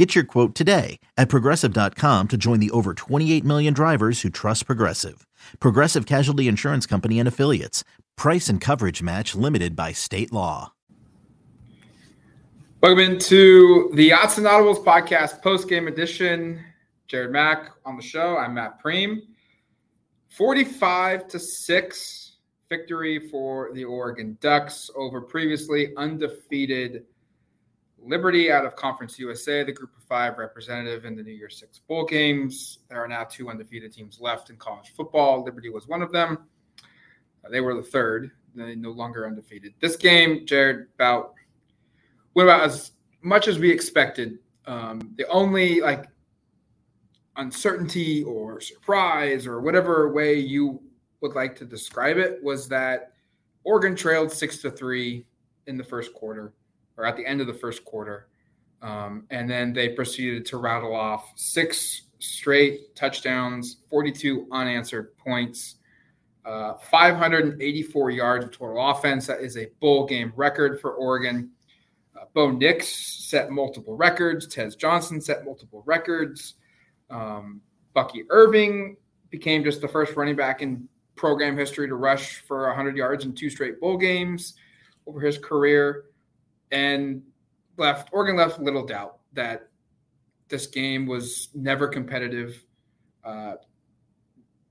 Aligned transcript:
Get 0.00 0.14
your 0.14 0.24
quote 0.24 0.54
today 0.54 0.98
at 1.18 1.28
progressive.com 1.28 2.28
to 2.28 2.38
join 2.38 2.58
the 2.58 2.70
over 2.70 2.94
28 2.94 3.44
million 3.44 3.74
drivers 3.74 4.22
who 4.22 4.30
trust 4.30 4.64
Progressive. 4.64 5.26
Progressive 5.60 6.06
Casualty 6.06 6.48
Insurance 6.48 6.86
Company 6.86 7.18
and 7.18 7.28
Affiliates. 7.28 7.84
Price 8.16 8.48
and 8.48 8.62
coverage 8.62 9.02
match 9.02 9.34
limited 9.34 9.76
by 9.76 9.92
state 9.92 10.32
law. 10.32 10.72
Welcome 12.80 13.00
into 13.00 13.90
the 13.92 14.08
Autzen 14.08 14.48
Audibles 14.48 14.82
podcast 14.82 15.42
post 15.42 15.68
game 15.68 15.86
edition. 15.86 16.64
Jared 17.06 17.30
Mack 17.30 17.68
on 17.84 17.98
the 17.98 18.02
show. 18.02 18.38
I'm 18.38 18.54
Matt 18.54 18.82
Prehm. 18.82 19.20
45 20.30 21.28
to 21.28 21.38
6 21.38 22.36
victory 22.70 23.28
for 23.28 23.70
the 23.74 23.84
Oregon 23.84 24.38
Ducks 24.40 24.90
over 24.96 25.20
previously 25.20 25.94
undefeated 25.98 27.04
Liberty 28.02 28.50
out 28.50 28.64
of 28.64 28.76
Conference 28.76 29.18
USA, 29.18 29.62
the 29.62 29.72
group 29.72 29.96
of 29.96 30.02
five 30.04 30.38
representative 30.38 31.04
in 31.04 31.16
the 31.16 31.22
New 31.22 31.32
Year's 31.32 31.58
Six 31.58 31.78
Bowl 31.78 32.04
games. 32.04 32.78
There 32.88 33.02
are 33.02 33.08
now 33.08 33.24
two 33.24 33.50
undefeated 33.50 33.92
teams 33.92 34.20
left 34.20 34.50
in 34.50 34.56
college 34.56 34.92
football. 34.96 35.44
Liberty 35.44 35.68
was 35.68 35.86
one 35.86 36.02
of 36.02 36.12
them. 36.12 36.46
Uh, 37.44 37.48
they 37.50 37.60
were 37.60 37.74
the 37.74 37.82
third. 37.82 38.30
They 38.54 38.74
no 38.74 38.90
longer 38.90 39.26
undefeated. 39.26 39.74
This 39.80 39.96
game, 39.96 40.46
Jared, 40.46 40.86
about 40.94 41.34
went 42.34 42.48
about 42.48 42.62
as 42.62 42.92
much 43.22 43.48
as 43.48 43.58
we 43.58 43.70
expected. 43.70 44.38
Um, 44.66 45.12
the 45.16 45.26
only 45.28 45.80
like 45.80 46.06
uncertainty 47.36 48.24
or 48.24 48.60
surprise 48.60 49.46
or 49.46 49.60
whatever 49.60 50.12
way 50.12 50.34
you 50.34 50.82
would 51.20 51.34
like 51.34 51.56
to 51.56 51.64
describe 51.64 52.18
it 52.18 52.42
was 52.42 52.68
that 52.68 53.12
Oregon 53.64 53.94
trailed 53.94 54.32
six 54.32 54.58
to 54.58 54.70
three 54.70 55.26
in 55.66 55.76
the 55.76 55.84
first 55.84 56.12
quarter 56.14 56.54
or 57.00 57.06
at 57.06 57.16
the 57.16 57.26
end 57.26 57.40
of 57.40 57.46
the 57.46 57.54
first 57.54 57.84
quarter. 57.84 58.28
Um, 58.82 59.24
and 59.30 59.48
then 59.48 59.72
they 59.72 59.90
proceeded 59.90 60.46
to 60.46 60.58
rattle 60.58 60.94
off 60.94 61.32
six 61.34 62.02
straight 62.18 62.94
touchdowns, 62.94 63.78
42 63.88 64.46
unanswered 64.52 65.16
points, 65.16 65.76
uh, 66.44 66.74
584 66.74 68.10
yards 68.10 68.44
of 68.44 68.50
total 68.52 68.90
offense. 68.90 69.26
That 69.26 69.40
is 69.40 69.56
a 69.56 69.68
bowl 69.80 70.06
game 70.06 70.32
record 70.36 70.80
for 70.80 70.92
Oregon. 70.92 71.50
Uh, 72.18 72.24
Bo 72.34 72.50
Nix 72.50 72.88
set 73.28 73.50
multiple 73.50 73.96
records. 73.96 74.46
Tez 74.46 74.76
Johnson 74.76 75.20
set 75.20 75.44
multiple 75.44 75.82
records. 75.86 76.54
Um, 77.08 77.60
Bucky 77.94 78.24
Irving 78.30 78.96
became 79.30 79.64
just 79.64 79.80
the 79.80 79.88
first 79.88 80.16
running 80.16 80.36
back 80.36 80.62
in 80.62 80.88
program 81.16 81.56
history 81.56 81.86
to 81.86 81.94
rush 81.94 82.42
for 82.46 82.66
100 82.68 82.96
yards 82.96 83.24
in 83.24 83.34
two 83.34 83.50
straight 83.50 83.80
bowl 83.80 83.96
games 83.96 84.54
over 85.06 85.20
his 85.20 85.38
career 85.38 86.04
and 86.70 87.22
left 87.76 88.10
Oregon 88.12 88.36
left 88.36 88.60
little 88.60 88.84
doubt 88.84 89.18
that 89.32 89.68
this 90.48 90.66
game 90.66 91.06
was 91.06 91.48
never 91.54 91.88
competitive. 91.88 92.62
Uh, 93.24 93.54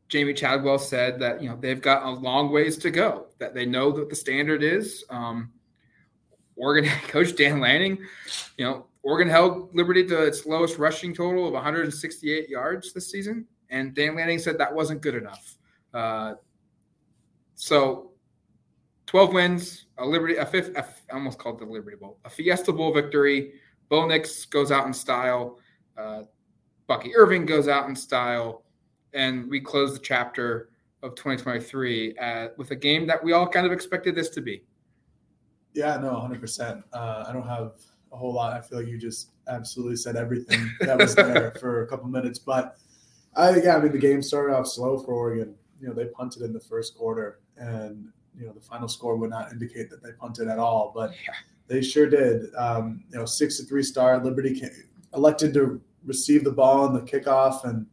Jamey 0.09 0.35
Chadwell 0.35 0.79
said 0.79 1.19
that 1.19 1.41
you 1.41 1.49
know 1.49 1.57
they've 1.59 1.81
got 1.81 2.03
a 2.03 2.09
long 2.09 2.51
ways 2.51 2.77
to 2.79 2.91
go. 2.91 3.27
That 3.39 3.53
they 3.53 3.65
know 3.65 3.91
that 3.91 4.09
the 4.09 4.15
standard 4.15 4.63
is. 4.63 5.03
Um, 5.09 5.51
Oregon 6.55 6.91
coach 7.07 7.35
Dan 7.35 7.59
Lanning, 7.59 7.97
you 8.57 8.65
know, 8.65 8.85
Oregon 9.01 9.29
held 9.29 9.73
Liberty 9.73 10.05
to 10.07 10.23
its 10.23 10.45
lowest 10.45 10.77
rushing 10.77 11.13
total 11.13 11.47
of 11.47 11.53
168 11.53 12.49
yards 12.49 12.91
this 12.91 13.09
season, 13.09 13.45
and 13.69 13.93
Dan 13.93 14.15
Lanning 14.15 14.39
said 14.39 14.57
that 14.57 14.73
wasn't 14.73 15.01
good 15.01 15.15
enough. 15.15 15.55
Uh, 15.93 16.33
so 17.55 18.08
12 19.09 19.33
wins, 19.33 19.85
a 19.97 20.05
Liberty, 20.05 20.35
a 20.35 20.45
fifth, 20.45 20.69
a, 20.77 20.85
I 20.85 21.15
almost 21.15 21.39
called 21.39 21.57
the 21.57 21.65
Liberty 21.65 21.97
Bowl, 21.97 22.19
a 22.25 22.29
Fiesta 22.29 22.71
Bowl 22.71 22.93
victory. 22.93 23.53
Bo 23.89 24.05
Nix 24.05 24.45
goes 24.45 24.71
out 24.71 24.85
in 24.85 24.93
style. 24.93 25.57
Uh, 25.97 26.21
Bucky 26.85 27.15
Irving 27.15 27.47
goes 27.47 27.67
out 27.67 27.89
in 27.89 27.95
style. 27.95 28.65
And 29.15 29.49
we 29.49 29.61
close 29.61 29.93
the 29.93 29.99
chapter 29.99 30.69
of 31.01 31.15
2023 31.15 32.17
at, 32.19 32.55
with 32.59 32.69
a 32.69 32.75
game 32.75 33.07
that 33.07 33.23
we 33.23 33.33
all 33.33 33.47
kind 33.47 33.65
of 33.65 33.71
expected 33.71 34.13
this 34.13 34.29
to 34.29 34.41
be. 34.41 34.61
Yeah, 35.73 35.97
no, 35.97 36.11
100%. 36.11 36.83
Uh, 36.93 37.25
I 37.27 37.33
don't 37.33 37.47
have 37.47 37.71
a 38.11 38.15
whole 38.15 38.31
lot. 38.35 38.53
I 38.53 38.61
feel 38.61 38.77
like 38.77 38.87
you 38.87 38.99
just 38.99 39.31
absolutely 39.47 39.95
said 39.95 40.17
everything 40.17 40.69
that 40.81 40.99
was 40.99 41.15
there 41.15 41.55
for 41.59 41.81
a 41.81 41.87
couple 41.87 42.07
minutes. 42.09 42.37
But 42.37 42.77
I, 43.35 43.55
yeah, 43.55 43.75
I 43.75 43.81
mean, 43.81 43.91
the 43.91 43.97
game 43.97 44.21
started 44.21 44.53
off 44.53 44.67
slow 44.67 44.99
for 44.99 45.15
Oregon. 45.15 45.55
You 45.81 45.87
know, 45.87 45.95
they 45.95 46.05
punted 46.05 46.43
in 46.43 46.53
the 46.53 46.59
first 46.59 46.95
quarter, 46.95 47.39
and 47.57 48.09
you 48.37 48.45
know 48.45 48.53
the 48.53 48.61
final 48.61 48.87
score 48.87 49.15
would 49.15 49.29
not 49.29 49.51
indicate 49.51 49.89
that 49.89 50.03
they 50.03 50.11
punted 50.13 50.47
at 50.47 50.59
all, 50.59 50.91
but 50.95 51.11
they 51.67 51.81
sure 51.81 52.09
did. 52.09 52.53
Um, 52.55 53.03
you 53.11 53.17
know, 53.17 53.25
six 53.25 53.57
to 53.57 53.63
three 53.63 53.83
star 53.83 54.23
Liberty 54.23 54.59
came, 54.59 54.69
elected 55.13 55.53
to 55.55 55.81
receive 56.05 56.43
the 56.43 56.51
ball 56.51 56.85
in 56.85 56.93
the 56.93 57.01
kickoff 57.01 57.63
and 57.65 57.85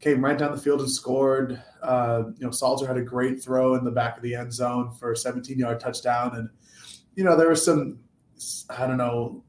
came 0.00 0.24
right 0.24 0.36
down 0.36 0.52
the 0.52 0.58
field 0.58 0.80
and 0.80 0.90
scored. 0.90 1.62
Uh, 1.82 2.24
you 2.38 2.44
know, 2.44 2.50
Salter 2.50 2.86
had 2.86 2.96
a 2.96 3.02
great 3.02 3.42
throw 3.42 3.74
in 3.74 3.84
the 3.84 3.90
back 3.90 4.16
of 4.16 4.22
the 4.22 4.34
end 4.34 4.52
zone 4.52 4.92
for 4.92 5.12
a 5.12 5.16
17 5.16 5.58
yard 5.58 5.80
touchdown, 5.80 6.36
and 6.36 6.48
you 7.14 7.24
know 7.24 7.36
there 7.36 7.48
was 7.48 7.64
some 7.64 7.98
I 8.70 8.86
don't 8.86 8.98
know 8.98 9.42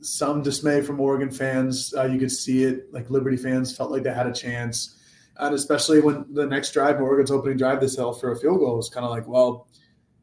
some 0.00 0.42
dismay 0.42 0.80
from 0.82 1.00
Oregon 1.00 1.30
fans. 1.30 1.94
Uh, 1.96 2.04
you 2.04 2.18
could 2.18 2.30
see 2.30 2.64
it. 2.64 2.92
Like 2.92 3.10
Liberty 3.10 3.36
fans 3.36 3.76
felt 3.76 3.90
like 3.90 4.02
they 4.02 4.12
had 4.12 4.26
a 4.26 4.32
chance 4.32 4.96
and 5.38 5.54
especially 5.54 6.00
when 6.00 6.26
the 6.32 6.46
next 6.46 6.72
drive, 6.72 7.00
Oregon's 7.00 7.30
opening 7.30 7.56
drive, 7.56 7.80
this 7.80 7.96
hill 7.96 8.12
for 8.12 8.32
a 8.32 8.36
field 8.36 8.58
goal 8.58 8.76
was 8.76 8.88
kind 8.88 9.04
of 9.04 9.10
like, 9.10 9.26
well, 9.26 9.66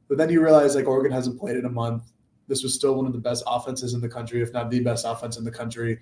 but 0.07 0.17
then 0.17 0.29
you 0.29 0.41
realize 0.43 0.75
like 0.75 0.87
Oregon 0.87 1.11
hasn't 1.11 1.39
played 1.39 1.57
in 1.57 1.65
a 1.65 1.69
month. 1.69 2.03
This 2.47 2.63
was 2.63 2.73
still 2.73 2.95
one 2.95 3.05
of 3.05 3.13
the 3.13 3.19
best 3.19 3.43
offenses 3.47 3.93
in 3.93 4.01
the 4.01 4.09
country, 4.09 4.41
if 4.41 4.51
not 4.53 4.69
the 4.69 4.79
best 4.79 5.05
offense 5.07 5.37
in 5.37 5.43
the 5.43 5.51
country. 5.51 5.99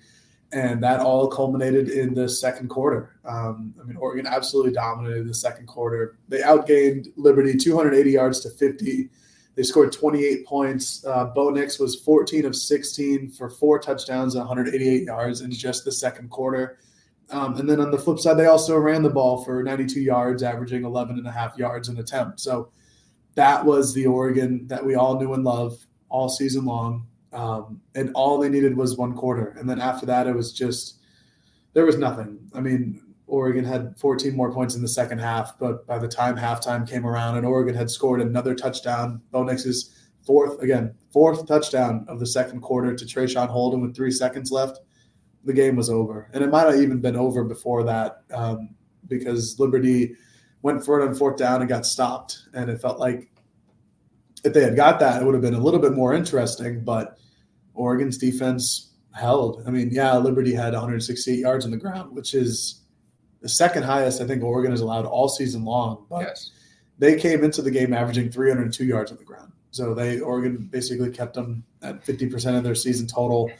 And 0.50 0.82
that 0.82 1.00
all 1.00 1.28
culminated 1.28 1.90
in 1.90 2.14
the 2.14 2.26
second 2.26 2.68
quarter. 2.68 3.16
Um, 3.26 3.74
I 3.78 3.84
mean, 3.84 3.96
Oregon 3.96 4.26
absolutely 4.26 4.72
dominated 4.72 5.28
the 5.28 5.34
second 5.34 5.66
quarter. 5.66 6.16
They 6.28 6.40
outgained 6.40 7.12
Liberty 7.16 7.54
280 7.54 8.10
yards 8.10 8.40
to 8.40 8.50
50. 8.50 9.10
They 9.56 9.62
scored 9.62 9.92
28 9.92 10.46
points. 10.46 11.04
Uh, 11.04 11.26
Bo 11.26 11.50
Nix 11.50 11.78
was 11.78 12.00
14 12.00 12.46
of 12.46 12.56
16 12.56 13.30
for 13.32 13.50
four 13.50 13.78
touchdowns, 13.78 14.36
and 14.36 14.40
188 14.40 15.02
yards 15.02 15.42
in 15.42 15.52
just 15.52 15.84
the 15.84 15.92
second 15.92 16.30
quarter. 16.30 16.78
Um, 17.30 17.56
and 17.56 17.68
then 17.68 17.80
on 17.80 17.90
the 17.90 17.98
flip 17.98 18.18
side, 18.18 18.38
they 18.38 18.46
also 18.46 18.76
ran 18.78 19.02
the 19.02 19.10
ball 19.10 19.44
for 19.44 19.62
92 19.62 20.00
yards, 20.00 20.42
averaging 20.42 20.84
11 20.84 21.18
and 21.18 21.26
a 21.26 21.30
half 21.30 21.58
yards 21.58 21.88
an 21.88 21.98
attempt. 21.98 22.40
So 22.40 22.70
that 23.34 23.64
was 23.64 23.92
the 23.92 24.06
Oregon 24.06 24.66
that 24.68 24.84
we 24.84 24.94
all 24.94 25.18
knew 25.18 25.34
and 25.34 25.44
loved 25.44 25.86
all 26.08 26.28
season 26.28 26.64
long. 26.64 27.06
Um, 27.32 27.80
and 27.94 28.10
all 28.14 28.38
they 28.38 28.48
needed 28.48 28.76
was 28.76 28.96
one 28.96 29.14
quarter. 29.14 29.54
And 29.58 29.68
then 29.68 29.80
after 29.80 30.06
that, 30.06 30.26
it 30.26 30.34
was 30.34 30.52
just, 30.52 31.00
there 31.74 31.84
was 31.84 31.98
nothing. 31.98 32.38
I 32.54 32.60
mean, 32.60 33.02
Oregon 33.26 33.64
had 33.64 33.98
14 33.98 34.34
more 34.34 34.50
points 34.50 34.74
in 34.74 34.80
the 34.80 34.88
second 34.88 35.18
half, 35.18 35.58
but 35.58 35.86
by 35.86 35.98
the 35.98 36.08
time 36.08 36.36
halftime 36.36 36.88
came 36.88 37.06
around 37.06 37.36
and 37.36 37.46
Oregon 37.46 37.74
had 37.74 37.90
scored 37.90 38.22
another 38.22 38.54
touchdown, 38.54 39.20
Bo 39.30 39.46
fourth, 40.24 40.60
again, 40.62 40.94
fourth 41.12 41.46
touchdown 41.46 42.06
of 42.08 42.20
the 42.20 42.26
second 42.26 42.62
quarter 42.62 42.94
to 42.94 43.04
Traeshon 43.04 43.48
Holden 43.48 43.82
with 43.82 43.94
three 43.94 44.10
seconds 44.10 44.50
left 44.50 44.80
the 45.48 45.54
game 45.54 45.76
was 45.76 45.88
over. 45.88 46.28
And 46.34 46.44
it 46.44 46.50
might 46.50 46.66
have 46.66 46.80
even 46.80 47.00
been 47.00 47.16
over 47.16 47.42
before 47.42 47.82
that 47.84 48.22
um, 48.32 48.68
because 49.08 49.58
Liberty 49.58 50.14
went 50.60 50.84
for 50.84 51.00
it 51.00 51.08
on 51.08 51.14
fourth 51.14 51.38
down 51.38 51.62
and 51.62 51.68
got 51.68 51.86
stopped. 51.86 52.48
And 52.52 52.68
it 52.68 52.82
felt 52.82 53.00
like 53.00 53.30
if 54.44 54.52
they 54.52 54.62
had 54.62 54.76
got 54.76 55.00
that, 55.00 55.22
it 55.22 55.24
would 55.24 55.34
have 55.34 55.42
been 55.42 55.54
a 55.54 55.60
little 55.60 55.80
bit 55.80 55.94
more 55.94 56.12
interesting. 56.12 56.84
But 56.84 57.16
Oregon's 57.72 58.18
defense 58.18 58.92
held. 59.12 59.62
I 59.66 59.70
mean, 59.70 59.88
yeah, 59.90 60.14
Liberty 60.18 60.52
had 60.52 60.74
168 60.74 61.38
yards 61.38 61.64
on 61.64 61.70
the 61.70 61.78
ground, 61.78 62.14
which 62.14 62.34
is 62.34 62.82
the 63.40 63.48
second 63.48 63.84
highest 63.84 64.20
I 64.20 64.26
think 64.26 64.42
Oregon 64.42 64.70
has 64.70 64.82
allowed 64.82 65.06
all 65.06 65.30
season 65.30 65.64
long. 65.64 66.04
But 66.10 66.24
yes. 66.24 66.50
they 66.98 67.18
came 67.18 67.42
into 67.42 67.62
the 67.62 67.70
game 67.70 67.94
averaging 67.94 68.30
302 68.30 68.84
yards 68.84 69.10
on 69.10 69.16
the 69.16 69.24
ground. 69.24 69.52
So 69.70 69.94
they 69.94 70.20
Oregon 70.20 70.68
basically 70.70 71.10
kept 71.10 71.32
them 71.32 71.64
at 71.80 72.04
50% 72.04 72.58
of 72.58 72.64
their 72.64 72.74
season 72.74 73.06
total. 73.06 73.50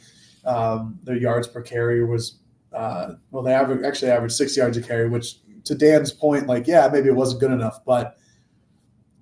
Um, 0.45 0.99
their 1.03 1.17
yards 1.17 1.47
per 1.47 1.61
carry 1.61 2.03
was 2.03 2.39
uh, 2.73 3.13
well, 3.31 3.43
they 3.43 3.53
average 3.53 3.83
actually 3.83 4.11
averaged 4.11 4.35
six 4.35 4.55
yards 4.55 4.77
a 4.77 4.81
carry, 4.81 5.09
which 5.09 5.37
to 5.65 5.75
Dan's 5.75 6.11
point, 6.11 6.47
like 6.47 6.67
yeah, 6.67 6.89
maybe 6.91 7.09
it 7.09 7.15
wasn't 7.15 7.41
good 7.41 7.51
enough, 7.51 7.83
but 7.85 8.17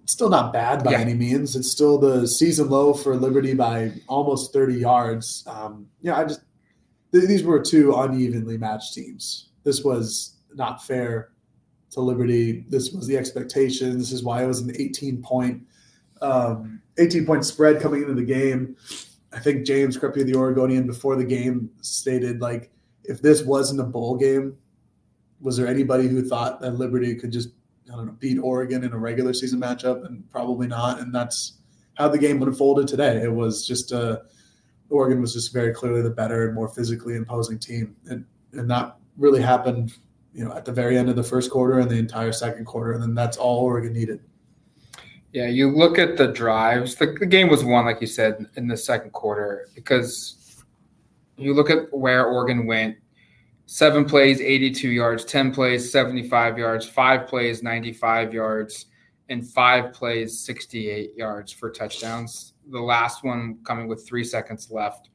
it's 0.03 0.13
still 0.13 0.29
not 0.29 0.53
bad 0.53 0.83
by 0.83 0.91
yeah. 0.91 0.99
any 0.99 1.13
means. 1.13 1.55
It's 1.55 1.71
still 1.71 1.97
the 1.97 2.27
season 2.27 2.69
low 2.69 2.93
for 2.93 3.15
Liberty 3.15 3.53
by 3.53 3.91
almost 4.07 4.53
30 4.53 4.75
yards. 4.75 5.43
Um, 5.47 5.87
yeah, 6.01 6.17
I 6.17 6.23
just 6.23 6.41
th- 7.11 7.25
these 7.25 7.43
were 7.43 7.61
two 7.61 7.93
unevenly 7.93 8.57
matched 8.57 8.93
teams. 8.93 9.49
This 9.63 9.83
was 9.83 10.37
not 10.53 10.85
fair 10.85 11.31
to 11.91 12.01
Liberty. 12.01 12.65
This 12.69 12.91
was 12.91 13.07
the 13.07 13.17
expectation. 13.17 13.97
This 13.97 14.11
is 14.11 14.23
why 14.23 14.43
it 14.43 14.47
was 14.47 14.61
an 14.61 14.73
18 14.77 15.21
point, 15.21 15.63
um, 16.21 16.81
18 16.97 17.25
point 17.25 17.45
spread 17.45 17.81
coming 17.81 18.01
into 18.01 18.13
the 18.13 18.23
game. 18.23 18.75
I 19.33 19.39
think 19.39 19.65
James 19.65 19.97
Crepea, 19.97 20.25
the 20.25 20.35
Oregonian, 20.35 20.87
before 20.87 21.15
the 21.15 21.25
game 21.25 21.69
stated 21.81 22.41
like, 22.41 22.71
if 23.03 23.21
this 23.21 23.43
wasn't 23.43 23.79
a 23.79 23.83
bowl 23.83 24.15
game, 24.15 24.57
was 25.39 25.57
there 25.57 25.67
anybody 25.67 26.07
who 26.07 26.27
thought 26.27 26.61
that 26.61 26.71
Liberty 26.71 27.15
could 27.15 27.31
just 27.31 27.49
I 27.91 27.95
don't 27.95 28.05
know 28.05 28.15
beat 28.19 28.37
Oregon 28.37 28.83
in 28.83 28.93
a 28.93 28.97
regular 28.97 29.33
season 29.33 29.59
matchup? 29.59 30.05
And 30.05 30.29
probably 30.29 30.67
not. 30.67 30.99
And 30.99 31.13
that's 31.13 31.57
how 31.95 32.07
the 32.07 32.17
game 32.17 32.41
unfolded 32.41 32.87
today. 32.87 33.21
It 33.21 33.33
was 33.33 33.65
just 33.65 33.91
uh, 33.93 34.17
Oregon 34.89 35.21
was 35.21 35.33
just 35.33 35.53
very 35.53 35.73
clearly 35.73 36.01
the 36.01 36.09
better 36.09 36.45
and 36.45 36.55
more 36.55 36.67
physically 36.67 37.15
imposing 37.15 37.59
team, 37.59 37.95
and 38.09 38.25
and 38.53 38.69
that 38.71 38.97
really 39.17 39.41
happened, 39.41 39.93
you 40.33 40.45
know, 40.45 40.53
at 40.53 40.65
the 40.65 40.71
very 40.71 40.97
end 40.97 41.09
of 41.09 41.15
the 41.15 41.23
first 41.23 41.51
quarter 41.51 41.79
and 41.79 41.89
the 41.89 41.97
entire 41.97 42.31
second 42.31 42.65
quarter, 42.65 42.93
and 42.93 43.01
then 43.01 43.13
that's 43.13 43.37
all 43.37 43.63
Oregon 43.65 43.93
needed. 43.93 44.21
Yeah, 45.33 45.47
you 45.47 45.69
look 45.69 45.99
at 45.99 46.17
the 46.17 46.27
drives. 46.27 46.95
The, 46.95 47.15
the 47.19 47.25
game 47.25 47.49
was 47.49 47.63
won, 47.63 47.85
like 47.85 48.01
you 48.01 48.07
said, 48.07 48.45
in 48.55 48.67
the 48.67 48.77
second 48.77 49.11
quarter 49.11 49.67
because 49.75 50.63
you 51.37 51.53
look 51.53 51.69
at 51.69 51.93
where 51.93 52.25
Oregon 52.25 52.65
went 52.65 52.97
seven 53.67 54.05
plays, 54.05 54.41
82 54.41 54.89
yards, 54.89 55.25
10 55.25 55.53
plays, 55.53 55.91
75 55.91 56.57
yards, 56.57 56.87
five 56.87 57.27
plays, 57.27 57.61
95 57.61 58.33
yards, 58.33 58.87
and 59.29 59.47
five 59.47 59.93
plays, 59.93 60.39
68 60.39 61.15
yards 61.15 61.51
for 61.51 61.69
touchdowns. 61.69 62.53
The 62.71 62.79
last 62.79 63.23
one 63.23 63.59
coming 63.65 63.87
with 63.87 64.07
three 64.07 64.23
seconds 64.23 64.71
left 64.71 65.09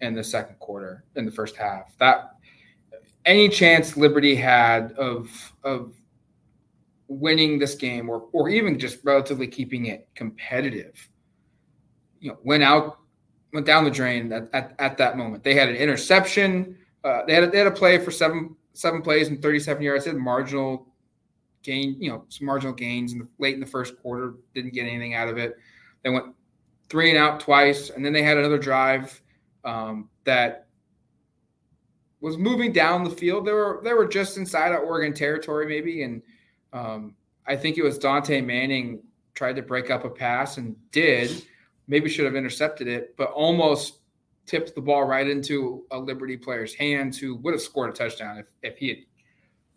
in 0.00 0.14
the 0.14 0.24
second 0.24 0.58
quarter, 0.58 1.04
in 1.14 1.24
the 1.24 1.30
first 1.30 1.56
half. 1.56 1.96
That 1.98 2.36
any 3.24 3.48
chance 3.48 3.96
Liberty 3.96 4.34
had 4.34 4.92
of 4.92 5.30
of 5.62 5.94
winning 7.12 7.58
this 7.58 7.74
game 7.74 8.08
or 8.08 8.28
or 8.32 8.48
even 8.48 8.78
just 8.78 8.98
relatively 9.04 9.46
keeping 9.46 9.86
it 9.86 10.08
competitive, 10.14 11.08
you 12.20 12.30
know, 12.30 12.38
went 12.42 12.62
out 12.62 12.98
went 13.52 13.66
down 13.66 13.84
the 13.84 13.90
drain 13.90 14.32
at, 14.32 14.48
at, 14.54 14.74
at 14.78 14.96
that 14.96 15.18
moment. 15.18 15.44
They 15.44 15.54
had 15.54 15.68
an 15.68 15.76
interception 15.76 16.78
uh, 17.04 17.24
they 17.26 17.34
had 17.34 17.44
a, 17.44 17.50
they 17.50 17.58
had 17.58 17.66
a 17.66 17.72
play 17.72 17.98
for 17.98 18.10
seven 18.10 18.56
seven 18.74 19.02
plays 19.02 19.28
and 19.28 19.42
37 19.42 19.82
yards. 19.82 20.04
They 20.04 20.10
had 20.10 20.18
marginal 20.18 20.86
gain, 21.62 21.96
you 22.00 22.10
know, 22.10 22.24
some 22.28 22.46
marginal 22.46 22.72
gains 22.72 23.12
in 23.12 23.18
the, 23.18 23.28
late 23.38 23.54
in 23.54 23.60
the 23.60 23.66
first 23.66 24.00
quarter. 24.00 24.34
Didn't 24.54 24.72
get 24.72 24.86
anything 24.86 25.14
out 25.14 25.28
of 25.28 25.36
it. 25.36 25.56
They 26.02 26.10
went 26.10 26.26
three 26.88 27.10
and 27.10 27.18
out 27.18 27.40
twice, 27.40 27.90
and 27.90 28.04
then 28.04 28.12
they 28.12 28.22
had 28.22 28.38
another 28.38 28.58
drive 28.58 29.20
um, 29.64 30.08
that 30.24 30.66
was 32.20 32.38
moving 32.38 32.72
down 32.72 33.04
the 33.04 33.10
field. 33.10 33.46
They 33.46 33.52
were 33.52 33.80
they 33.82 33.94
were 33.94 34.06
just 34.06 34.36
inside 34.36 34.72
of 34.72 34.82
Oregon 34.82 35.12
territory, 35.12 35.66
maybe, 35.66 36.02
and 36.02 36.22
um, 36.72 37.14
I 37.46 37.56
think 37.56 37.78
it 37.78 37.82
was 37.82 37.98
Dontae 37.98 38.44
Manning 38.44 39.02
tried 39.34 39.56
to 39.56 39.62
break 39.62 39.90
up 39.90 40.04
a 40.04 40.10
pass 40.10 40.58
and 40.58 40.76
did. 40.90 41.44
Maybe 41.88 42.08
should 42.08 42.24
have 42.24 42.36
intercepted 42.36 42.86
it, 42.86 43.16
but 43.16 43.30
almost 43.32 43.98
tipped 44.46 44.74
the 44.74 44.80
ball 44.80 45.04
right 45.04 45.28
into 45.28 45.84
a 45.90 45.98
Liberty 45.98 46.36
player's 46.36 46.74
hands 46.74 47.18
who 47.18 47.36
would 47.36 47.54
have 47.54 47.60
scored 47.60 47.90
a 47.90 47.92
touchdown 47.92 48.38
if, 48.38 48.46
if 48.62 48.78
he 48.78 48.88
had 48.88 48.98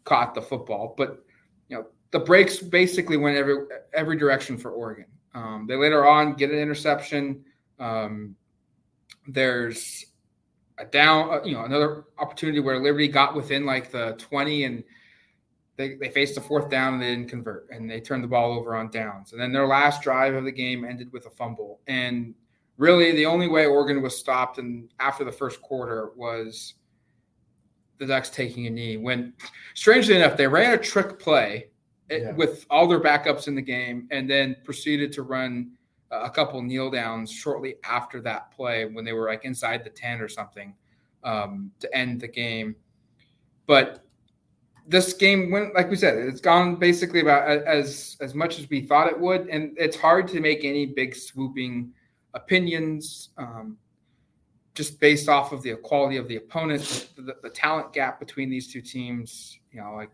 caught 0.03 0.35
the 0.35 0.41
football. 0.41 0.93
But 0.97 1.23
you 1.69 1.77
know, 1.77 1.87
the 2.11 2.19
breaks 2.19 2.59
basically 2.59 3.17
went 3.17 3.37
every 3.37 3.57
every 3.93 4.17
direction 4.17 4.57
for 4.57 4.71
Oregon. 4.71 5.05
Um, 5.33 5.65
they 5.67 5.75
later 5.75 6.05
on 6.05 6.35
get 6.35 6.51
an 6.51 6.59
interception. 6.59 7.43
Um, 7.79 8.35
there's 9.27 10.05
a 10.77 10.85
down, 10.85 11.33
uh, 11.33 11.43
you 11.43 11.53
know, 11.53 11.63
another 11.63 12.05
opportunity 12.17 12.59
where 12.59 12.79
Liberty 12.79 13.07
got 13.07 13.35
within 13.35 13.65
like 13.65 13.91
the 13.91 14.15
20 14.17 14.65
and 14.65 14.83
they, 15.77 15.95
they 15.95 16.09
faced 16.09 16.37
a 16.37 16.41
fourth 16.41 16.69
down 16.69 16.93
and 16.93 17.01
they 17.01 17.13
didn't 17.15 17.29
convert 17.29 17.67
and 17.69 17.89
they 17.89 17.99
turned 17.99 18.23
the 18.23 18.27
ball 18.27 18.53
over 18.53 18.75
on 18.75 18.89
downs. 18.89 19.33
And 19.33 19.41
then 19.41 19.51
their 19.51 19.67
last 19.67 20.01
drive 20.01 20.33
of 20.33 20.45
the 20.45 20.51
game 20.51 20.85
ended 20.85 21.11
with 21.11 21.25
a 21.25 21.29
fumble. 21.29 21.81
And 21.87 22.33
really 22.77 23.11
the 23.11 23.25
only 23.25 23.47
way 23.47 23.65
Oregon 23.65 24.01
was 24.01 24.17
stopped 24.17 24.57
and 24.57 24.89
after 24.99 25.23
the 25.23 25.31
first 25.31 25.61
quarter 25.61 26.11
was 26.15 26.75
the 27.97 28.05
Ducks 28.05 28.29
taking 28.29 28.67
a 28.67 28.69
knee. 28.69 28.97
When 28.97 29.33
strangely 29.73 30.15
enough, 30.15 30.37
they 30.37 30.47
ran 30.47 30.73
a 30.73 30.77
trick 30.77 31.19
play 31.19 31.69
eh, 32.09 32.19
yeah. 32.21 32.31
with 32.33 32.65
all 32.69 32.87
their 32.87 33.01
backups 33.01 33.47
in 33.47 33.55
the 33.55 33.61
game 33.61 34.07
and 34.11 34.29
then 34.29 34.55
proceeded 34.63 35.11
to 35.13 35.23
run 35.23 35.71
a 36.11 36.29
couple 36.29 36.61
kneel 36.61 36.89
downs 36.89 37.31
shortly 37.31 37.75
after 37.83 38.21
that 38.21 38.51
play 38.51 38.85
when 38.85 39.03
they 39.03 39.13
were 39.13 39.27
like 39.27 39.43
inside 39.43 39.83
the 39.83 39.89
10 39.89 40.21
or 40.21 40.29
something 40.29 40.73
um, 41.23 41.71
to 41.79 41.93
end 41.93 42.21
the 42.21 42.27
game. 42.27 42.75
But 43.65 44.04
this 44.87 45.13
game 45.13 45.49
went 45.49 45.73
like 45.73 45.89
we 45.89 45.95
said 45.95 46.15
it's 46.15 46.41
gone 46.41 46.75
basically 46.75 47.19
about 47.19 47.47
as 47.47 48.17
as 48.21 48.35
much 48.35 48.59
as 48.59 48.69
we 48.69 48.81
thought 48.81 49.07
it 49.07 49.19
would 49.19 49.47
and 49.47 49.75
it's 49.77 49.97
hard 49.97 50.27
to 50.27 50.39
make 50.39 50.63
any 50.63 50.85
big 50.85 51.15
swooping 51.15 51.91
opinions, 52.35 53.29
um, 53.37 53.77
just 54.75 54.99
based 54.99 55.29
off 55.29 55.53
of 55.53 55.63
the 55.63 55.75
quality 55.77 56.17
of 56.17 56.27
the 56.27 56.35
opponent, 56.35 57.09
the, 57.15 57.35
the, 57.41 57.49
talent 57.49 57.93
gap 57.93 58.19
between 58.19 58.49
these 58.49 58.71
two 58.71 58.81
teams. 58.81 59.57
You 59.71 59.81
know, 59.81 59.93
like 59.95 60.11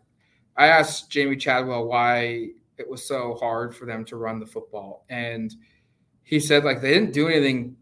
I 0.55 0.67
asked 0.67 1.09
Jamey 1.09 1.39
Chadwell 1.39 1.85
why 1.85 2.49
it 2.77 2.89
was 2.89 3.05
so 3.05 3.35
hard 3.39 3.75
for 3.75 3.85
them 3.85 4.05
to 4.05 4.15
run 4.15 4.39
the 4.39 4.45
football, 4.45 5.05
and 5.09 5.53
he 6.23 6.39
said 6.39 6.63
like 6.63 6.81
they 6.81 6.93
didn't 6.93 7.13
do 7.13 7.27
anything 7.27 7.75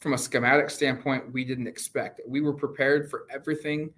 from 0.00 0.14
a 0.14 0.18
schematic 0.18 0.68
standpoint 0.68 1.32
we 1.32 1.44
didn't 1.44 1.68
expect. 1.68 2.20
We 2.26 2.40
were 2.40 2.52
prepared 2.52 3.08
for 3.08 3.26
everything 3.30 3.90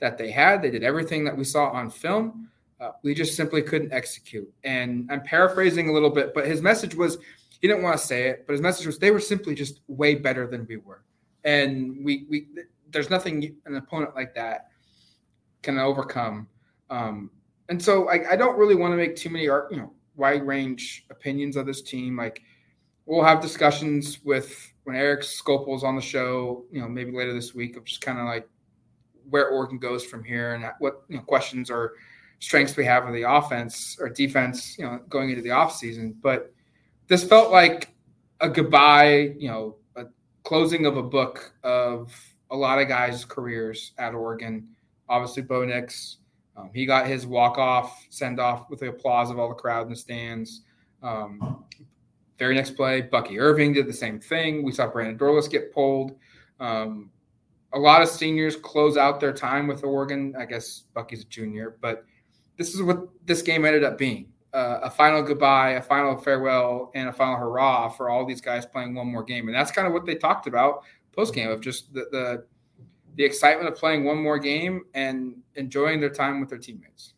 that 0.00 0.18
they 0.18 0.30
had. 0.30 0.62
They 0.62 0.70
did 0.70 0.82
everything 0.82 1.24
that 1.24 1.36
we 1.36 1.44
saw 1.44 1.70
on 1.70 1.90
film. 1.90 2.48
Uh, 2.80 2.92
we 3.02 3.14
just 3.14 3.36
simply 3.36 3.62
couldn't 3.62 3.92
execute. 3.92 4.50
And 4.64 5.08
I'm 5.10 5.22
paraphrasing 5.22 5.88
a 5.88 5.92
little 5.92 6.10
bit, 6.10 6.32
but 6.34 6.46
his 6.46 6.62
message 6.62 6.94
was 6.94 7.18
he 7.60 7.68
didn't 7.68 7.82
want 7.82 7.98
to 7.98 8.04
say 8.04 8.28
it, 8.28 8.44
but 8.46 8.52
his 8.52 8.62
message 8.62 8.86
was 8.86 8.98
they 8.98 9.10
were 9.10 9.20
simply 9.20 9.54
just 9.54 9.80
way 9.86 10.14
better 10.14 10.46
than 10.46 10.66
we 10.66 10.78
were, 10.78 11.04
and 11.44 12.02
we 12.02 12.26
we 12.30 12.48
there's 12.90 13.10
nothing 13.10 13.56
an 13.66 13.76
opponent 13.76 14.14
like 14.14 14.34
that 14.34 14.68
can 15.62 15.78
overcome. 15.78 16.48
Um, 16.88 17.30
and 17.68 17.80
so 17.80 18.08
I, 18.08 18.32
I 18.32 18.36
don't 18.36 18.58
really 18.58 18.74
want 18.74 18.92
to 18.92 18.96
make 18.96 19.14
too 19.14 19.28
many 19.28 19.44
you 19.44 19.66
know 19.72 19.92
wide 20.16 20.46
range 20.46 21.04
opinions 21.10 21.56
of 21.56 21.66
this 21.66 21.82
team. 21.82 22.16
Like 22.16 22.42
we'll 23.04 23.24
have 23.24 23.42
discussions 23.42 24.24
with 24.24 24.72
when 24.84 24.96
Erik 24.96 25.20
Skopil's 25.20 25.84
on 25.84 25.96
the 25.96 26.02
show, 26.02 26.64
you 26.72 26.80
know, 26.80 26.88
maybe 26.88 27.12
later 27.12 27.34
this 27.34 27.54
week 27.54 27.76
of 27.76 27.84
just 27.84 28.00
kind 28.00 28.18
of 28.18 28.24
like 28.24 28.48
where 29.30 29.48
Oregon 29.48 29.78
goes 29.78 30.04
from 30.04 30.22
here 30.22 30.54
and 30.54 30.64
what 30.78 31.02
you 31.08 31.16
know, 31.16 31.22
questions 31.22 31.70
or 31.70 31.94
strengths 32.38 32.76
we 32.76 32.84
have 32.84 33.06
in 33.06 33.12
the 33.12 33.30
offense 33.30 33.96
or 34.00 34.08
defense, 34.08 34.76
you 34.78 34.84
know, 34.84 35.00
going 35.08 35.30
into 35.30 35.42
the 35.42 35.50
off 35.50 35.74
season. 35.74 36.16
But 36.20 36.52
this 37.08 37.24
felt 37.24 37.50
like 37.50 37.94
a 38.40 38.48
goodbye, 38.48 39.34
you 39.38 39.48
know, 39.48 39.76
a 39.96 40.04
closing 40.42 40.86
of 40.86 40.96
a 40.96 41.02
book 41.02 41.52
of 41.62 42.12
a 42.50 42.56
lot 42.56 42.80
of 42.80 42.88
guys' 42.88 43.24
careers 43.24 43.92
at 43.98 44.14
Oregon. 44.14 44.68
Obviously, 45.08 45.42
Bo 45.42 45.64
Nix, 45.64 46.18
um, 46.56 46.70
he 46.74 46.86
got 46.86 47.06
his 47.06 47.26
walk 47.26 47.58
off, 47.58 48.06
send 48.10 48.40
off 48.40 48.68
with 48.70 48.80
the 48.80 48.88
applause 48.88 49.30
of 49.30 49.38
all 49.38 49.48
the 49.48 49.54
crowd 49.54 49.84
in 49.84 49.90
the 49.90 49.96
stands. 49.96 50.62
Um, 51.02 51.64
very 52.38 52.54
next 52.54 52.70
play, 52.70 53.02
Bucky 53.02 53.38
Irving 53.38 53.74
did 53.74 53.86
the 53.86 53.92
same 53.92 54.18
thing. 54.18 54.62
We 54.62 54.72
saw 54.72 54.86
Brandon 54.86 55.18
Dorlus 55.18 55.50
get 55.50 55.72
pulled. 55.72 56.16
Um, 56.58 57.10
a 57.72 57.78
lot 57.78 58.02
of 58.02 58.08
seniors 58.08 58.56
close 58.56 58.96
out 58.96 59.20
their 59.20 59.32
time 59.32 59.66
with 59.66 59.84
Oregon. 59.84 60.34
I 60.38 60.44
guess 60.44 60.84
Bucky's 60.94 61.22
a 61.22 61.26
junior, 61.26 61.76
but 61.80 62.04
this 62.56 62.74
is 62.74 62.82
what 62.82 63.08
this 63.24 63.42
game 63.42 63.64
ended 63.64 63.84
up 63.84 63.96
being 63.96 64.32
uh, 64.52 64.80
a 64.82 64.90
final 64.90 65.22
goodbye, 65.22 65.70
a 65.70 65.82
final 65.82 66.16
farewell, 66.16 66.90
and 66.94 67.08
a 67.08 67.12
final 67.12 67.36
hurrah 67.36 67.88
for 67.88 68.10
all 68.10 68.26
these 68.26 68.40
guys 68.40 68.66
playing 68.66 68.94
one 68.94 69.06
more 69.06 69.22
game. 69.22 69.48
And 69.48 69.56
that's 69.56 69.70
kind 69.70 69.86
of 69.86 69.92
what 69.92 70.04
they 70.04 70.14
talked 70.14 70.46
about 70.46 70.82
post 71.12 71.34
game 71.34 71.50
of 71.50 71.60
just 71.60 71.92
the, 71.92 72.06
the, 72.10 72.44
the 73.16 73.24
excitement 73.24 73.68
of 73.68 73.76
playing 73.76 74.04
one 74.04 74.18
more 74.18 74.38
game 74.38 74.84
and 74.94 75.36
enjoying 75.56 76.00
their 76.00 76.10
time 76.10 76.40
with 76.40 76.48
their 76.48 76.58
teammates. 76.58 77.14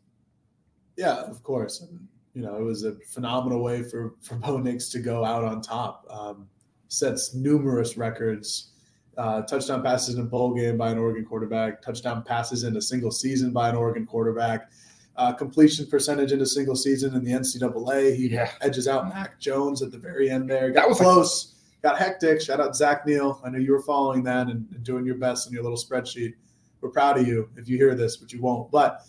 Yeah, 0.97 1.23
of 1.23 1.43
course. 1.43 1.81
And, 1.81 2.07
you 2.35 2.43
know, 2.43 2.57
it 2.57 2.63
was 2.63 2.85
a 2.85 2.97
phenomenal 3.07 3.63
way 3.63 3.83
for 3.83 4.15
for 4.21 4.37
Bo 4.37 4.59
Nix 4.59 4.89
to 4.91 5.01
go 5.01 5.25
out 5.25 5.45
on 5.45 5.61
top. 5.61 6.07
Um, 6.11 6.49
sets 6.89 7.35
numerous 7.35 7.97
records. 7.97 8.72
Uh, 9.19 9.43
touchdown 9.43 9.83
passes 9.83 10.15
in 10.15 10.23
a 10.23 10.25
bowl 10.25 10.55
game 10.55 10.79
by 10.79 10.91
an 10.91 10.99
Oregon 10.99 11.25
quarterback. 11.25 11.83
Touchdown 11.83 12.23
passes 12.23 12.65
in 12.65 12.77
a 12.77 12.83
single 12.83 13.11
season 13.11 13.53
by 13.53 13.69
an 13.69 13.77
Oregon 13.77 14.07
quarterback 14.07 14.71
uh, 15.17 15.33
completion 15.33 15.87
percentage 15.87 16.33
in 16.33 16.41
a 16.41 16.47
single 16.47 16.77
season 16.77 17.15
in 17.15 17.25
the 17.25 17.33
NCAA. 17.33 18.17
He 18.17 18.29
yeah. 18.29 18.51
edges 18.61 18.89
out 18.89 19.09
Mac 19.09 19.39
Jones 19.39 19.83
at 19.83 19.91
the 19.91 19.99
very 19.99 20.31
end 20.31 20.49
there. 20.49 20.71
Got 20.71 20.83
that 20.83 20.89
was 20.89 20.99
close. 20.99 21.55
Got 21.83 21.99
hectic. 21.99 22.41
Shout 22.41 22.61
out 22.61 22.77
Zach 22.77 23.07
Neal. 23.07 23.41
I 23.45 23.51
know 23.51 23.59
you 23.59 23.73
were 23.73 23.83
following 23.83 24.23
that 24.25 24.49
and, 24.49 24.69
and, 24.73 24.85
doing 24.85 25.05
your 25.05 25.17
best 25.17 25.49
in 25.49 25.53
your 25.53 25.63
little 25.63 25.79
spreadsheet. 25.79 26.35
We're 26.81 26.91
proud 26.91 27.19
of 27.19 27.27
you 27.27 27.51
if 27.57 27.69
you 27.69 27.77
hear 27.77 27.95
this, 27.95 28.17
but 28.17 28.33
you 28.33 28.41
won't. 28.41 28.71
But 28.71 29.03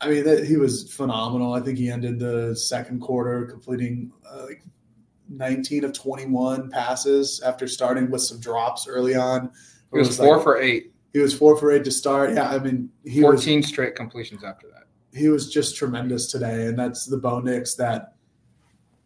I 0.00 0.08
mean, 0.08 0.24
that, 0.24 0.46
he 0.46 0.56
was 0.56 0.92
phenomenal. 0.92 1.52
I 1.52 1.60
think 1.60 1.78
he 1.78 1.90
ended 1.90 2.18
the 2.18 2.56
second 2.56 3.00
quarter 3.00 3.44
completing 3.44 4.10
uh, 4.26 4.46
like 4.46 4.62
19 5.30 5.84
of 5.84 5.92
21 5.92 6.70
passes 6.70 7.40
after 7.40 7.66
starting 7.66 8.10
with 8.10 8.22
some 8.22 8.40
drops 8.40 8.86
early 8.86 9.14
on. 9.14 9.50
He 9.92 9.98
was, 9.98 10.08
was 10.08 10.16
four 10.18 10.36
like, 10.36 10.44
for 10.44 10.60
eight. 10.60 10.92
He 11.12 11.20
was 11.20 11.34
four 11.34 11.56
for 11.56 11.72
eight 11.72 11.84
to 11.84 11.90
start. 11.90 12.34
Yeah, 12.34 12.50
I 12.50 12.58
mean, 12.58 12.90
he 13.04 13.20
14 13.20 13.60
was, 13.60 13.68
straight 13.68 13.94
completions 13.94 14.44
after 14.44 14.68
that. 14.68 14.84
he 15.12 15.28
was 15.28 15.52
just 15.52 15.76
tremendous 15.76 16.30
today, 16.30 16.66
and 16.66 16.78
that's 16.78 17.06
the 17.06 17.16
Bo 17.16 17.40
Nix 17.40 17.74
that 17.76 18.14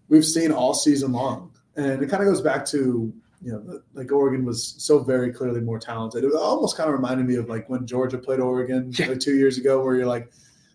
we've 0.08 0.24
seen 0.24 0.50
all 0.52 0.74
season 0.74 1.12
long. 1.12 1.52
And 1.76 2.02
it 2.02 2.08
kind 2.08 2.22
of 2.22 2.28
goes 2.28 2.40
back 2.40 2.64
to 2.66 3.12
you 3.44 3.52
know, 3.52 3.80
like 3.92 4.10
Oregon 4.10 4.44
was 4.44 4.74
so 4.78 5.00
very 5.00 5.30
clearly 5.30 5.60
more 5.60 5.78
talented. 5.78 6.24
It 6.24 6.32
almost 6.32 6.78
kind 6.78 6.88
of 6.88 6.94
reminded 6.94 7.26
me 7.26 7.36
of 7.36 7.48
like 7.48 7.68
when 7.68 7.86
Georgia 7.86 8.16
played 8.16 8.40
Oregon 8.40 8.90
yeah. 8.98 9.08
like 9.08 9.20
two 9.20 9.36
years 9.36 9.58
ago, 9.58 9.84
where 9.84 9.94
you're 9.94 10.06
like, 10.06 10.32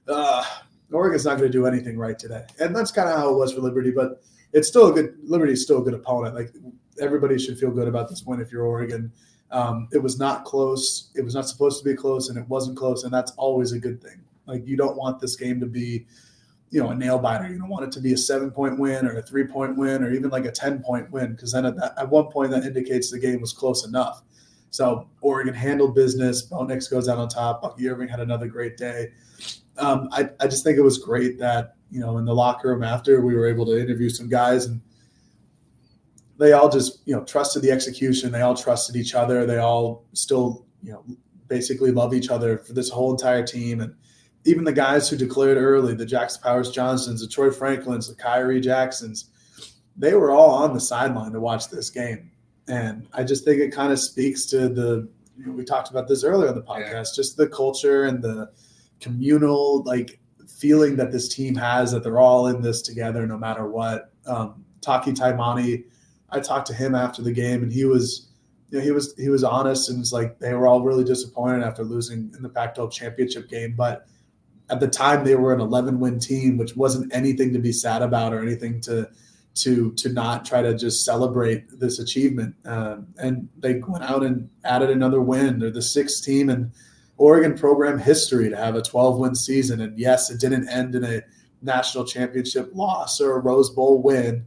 uh, 0.08 0.46
Oregon's 0.92 1.26
not 1.26 1.40
going 1.40 1.52
to 1.52 1.58
do 1.58 1.66
anything 1.66 1.98
right 1.98 2.18
today, 2.18 2.46
and 2.60 2.76
that's 2.76 2.92
kind 2.92 3.10
of 3.10 3.18
how 3.18 3.30
it 3.30 3.36
was 3.36 3.54
for 3.54 3.62
Liberty. 3.62 3.90
But 3.90 4.22
it's 4.54 4.68
still 4.68 4.88
a 4.88 4.94
good 4.94 5.16
Liberty 5.24 5.54
is 5.54 5.64
still 5.64 5.80
a 5.80 5.84
good 5.84 5.94
opponent. 5.94 6.36
Like 6.36 6.54
everybody 7.00 7.38
should 7.38 7.58
feel 7.58 7.72
good 7.72 7.88
about 7.88 8.10
this 8.10 8.24
win 8.26 8.42
if 8.42 8.52
you're 8.52 8.64
Oregon. 8.64 9.12
Um, 9.52 9.88
it 9.92 9.98
was 10.02 10.20
not 10.20 10.46
close. 10.46 11.10
It 11.16 11.24
was 11.24 11.34
not 11.34 11.48
supposed 11.48 11.80
to 11.80 11.86
be 11.90 11.96
close, 11.96 12.30
and 12.30 12.38
it 12.38 12.48
wasn't 12.48 12.78
close, 12.78 13.04
and 13.04 13.14
that's 13.14 13.32
always 13.32 13.72
a 13.72 13.80
good 13.80 14.02
thing. 14.02 14.22
Like 14.46 14.66
you 14.66 14.78
don't 14.78 14.98
want 14.98 15.20
this 15.20 15.36
game 15.36 15.60
to 15.60 15.66
be, 15.66 16.06
you 16.70 16.82
know, 16.82 16.90
a 16.90 16.96
nail 16.96 17.20
biter. 17.20 17.48
You 17.48 17.60
don't 17.60 17.70
want 17.70 17.86
it 17.86 17.92
to 17.94 18.00
be 18.00 18.14
a 18.14 18.18
seven 18.18 18.52
point 18.52 18.80
win 18.80 19.06
or 19.08 19.18
a 19.18 19.22
three 19.22 19.46
point 19.46 19.78
win 19.78 20.04
or 20.04 20.12
even 20.12 20.30
like 20.30 20.46
a 20.46 20.52
ten 20.52 20.82
point 20.82 21.10
win 21.12 21.34
because 21.34 21.52
then 21.52 21.66
at, 21.66 21.76
that, 21.78 21.94
at 21.98 22.10
one 22.10 22.28
point 22.28 22.52
that 22.52 22.64
indicates 22.64 23.12
the 23.12 23.20
game 23.20 23.42
was 23.42 23.54
close 23.54 23.86
enough. 23.86 24.24
So 24.72 25.08
Oregon 25.22 25.54
handled 25.54 25.96
business. 25.96 26.44
Bo 26.44 26.64
Nix 26.64 26.88
goes 26.88 27.10
out 27.10 27.18
on 27.18 27.28
top. 27.28 27.62
Bucky 27.62 27.88
Irving 27.90 28.08
had 28.08 28.20
another 28.20 28.48
great 28.48 28.78
day. 28.78 29.10
Um, 29.78 30.10
I, 30.12 30.30
I 30.40 30.48
just 30.48 30.64
think 30.64 30.78
it 30.78 30.82
was 30.84 30.98
great 30.98 31.40
that 31.40 31.76
you 31.92 32.00
know 32.00 32.18
in 32.18 32.26
the 32.26 32.34
locker 32.34 32.70
room 32.70 32.84
after 32.84 33.22
we 33.22 33.36
were 33.36 33.48
able 33.48 33.66
to 33.66 33.80
interview 33.80 34.10
some 34.10 34.30
guys 34.30 34.66
and 34.66 34.82
they 36.38 36.54
all 36.54 36.70
just 36.70 37.00
you 37.06 37.16
know 37.16 37.24
trusted 37.24 37.62
the 37.62 37.72
execution. 37.72 38.32
They 38.32 38.42
all 38.42 38.56
trusted 38.56 38.96
each 38.96 39.14
other. 39.14 39.46
They 39.46 39.58
all 39.58 40.06
still 40.14 40.66
you 40.82 40.94
know 40.94 41.04
basically 41.48 41.92
love 41.92 42.14
each 42.14 42.30
other 42.30 42.60
for 42.60 42.74
this 42.74 42.90
whole 42.90 43.12
entire 43.12 43.46
team 43.46 43.82
and 43.82 43.94
even 44.46 44.64
the 44.64 44.74
guys 44.74 45.10
who 45.10 45.18
declared 45.18 45.58
early, 45.58 45.94
the 45.94 46.06
Jackson 46.06 46.42
Powers 46.42 46.72
Johnsons, 46.72 47.22
the 47.22 47.28
Troy 47.28 47.52
Franklins, 47.52 48.08
the 48.08 48.16
Khyree 48.16 48.62
Jacksons, 48.62 49.30
they 49.98 50.14
were 50.14 50.32
all 50.32 50.52
on 50.52 50.74
the 50.74 50.80
sideline 50.80 51.34
to 51.34 51.40
watch 51.40 51.70
this 51.70 51.90
game. 51.90 52.32
And 52.68 53.08
I 53.14 53.24
just 53.24 53.44
think 53.44 53.60
it 53.60 53.74
kind 53.74 53.92
of 53.92 54.00
speaks 54.00 54.46
to 54.48 54.70
the, 54.70 55.10
you 55.38 55.46
know, 55.46 55.52
we 55.52 55.66
talked 55.66 55.90
about 55.90 56.08
this 56.08 56.24
earlier 56.24 56.50
on 56.50 56.56
the 56.56 56.62
podcast, 56.62 56.92
yeah. 56.92 57.16
just 57.16 57.36
the 57.36 57.48
culture 57.48 58.06
and 58.06 58.24
the 58.24 58.50
communal 59.02 59.84
like 59.84 60.20
feeling 60.58 60.96
that 60.98 61.12
this 61.12 61.28
team 61.28 61.56
has 61.56 61.92
that 61.92 62.04
they're 62.04 62.20
all 62.20 62.48
in 62.48 62.62
this 62.62 62.82
together 62.82 63.26
no 63.26 63.38
matter 63.38 63.68
what. 63.68 64.12
Um, 64.26 64.66
Taki 64.82 65.12
Taimani, 65.12 65.84
I 66.30 66.40
talked 66.40 66.68
to 66.68 66.74
him 66.74 66.96
after 66.96 67.22
the 67.22 67.32
game 67.32 67.64
and 67.64 67.72
he 67.72 67.86
was, 67.86 68.30
you 68.70 68.78
know, 68.78 68.84
he 68.84 68.92
was 68.92 69.14
he 69.18 69.30
was 69.30 69.44
honest 69.44 69.90
and 69.90 70.00
it's 70.00 70.12
like 70.12 70.40
they 70.40 70.54
were 70.54 70.68
all 70.68 70.82
really 70.82 71.04
disappointed 71.04 71.64
after 71.64 71.84
losing 71.84 72.32
in 72.36 72.44
the 72.44 72.50
Pac-12 72.50 72.92
championship 72.92 73.50
game, 73.50 73.74
but 73.76 74.06
at 74.70 74.80
the 74.80 74.88
time 74.88 75.24
they 75.24 75.36
were 75.36 75.54
an 75.54 75.62
11 75.62 76.00
win 76.00 76.20
team, 76.20 76.58
which 76.58 76.76
wasn't 76.76 77.14
anything 77.14 77.52
to 77.54 77.60
be 77.60 77.72
sad 77.72 78.02
about 78.02 78.34
or 78.34 78.42
anything 78.42 78.80
to 78.82 79.10
to 79.56 79.92
to 79.94 80.10
not 80.10 80.46
try 80.46 80.62
to 80.62 80.76
just 80.76 81.04
celebrate 81.04 81.80
this 81.80 82.00
achievement. 82.00 82.56
Um, 82.66 83.08
and 83.18 83.50
they 83.58 83.82
went 83.86 84.04
out 84.04 84.24
and 84.24 84.50
added 84.64 84.90
another 84.90 85.22
win. 85.22 85.60
They're 85.60 85.72
the 85.72 85.82
sixth 85.82 86.24
team 86.24 86.50
in 86.50 86.72
Oregon 87.20 87.56
program 87.56 88.00
history 88.00 88.50
to 88.50 88.56
have 88.56 88.76
a 88.76 88.82
12 88.82 89.20
win 89.20 89.36
season. 89.36 89.82
And 89.82 89.98
yes, 90.00 90.32
it 90.32 90.40
didn't 90.40 90.70
end 90.70 90.96
in 90.96 91.04
a 91.04 91.22
national 91.62 92.06
championship 92.06 92.72
loss 92.74 93.20
or 93.20 93.36
a 93.36 93.40
Rose 93.40 93.70
Bowl 93.70 94.02
win, 94.02 94.46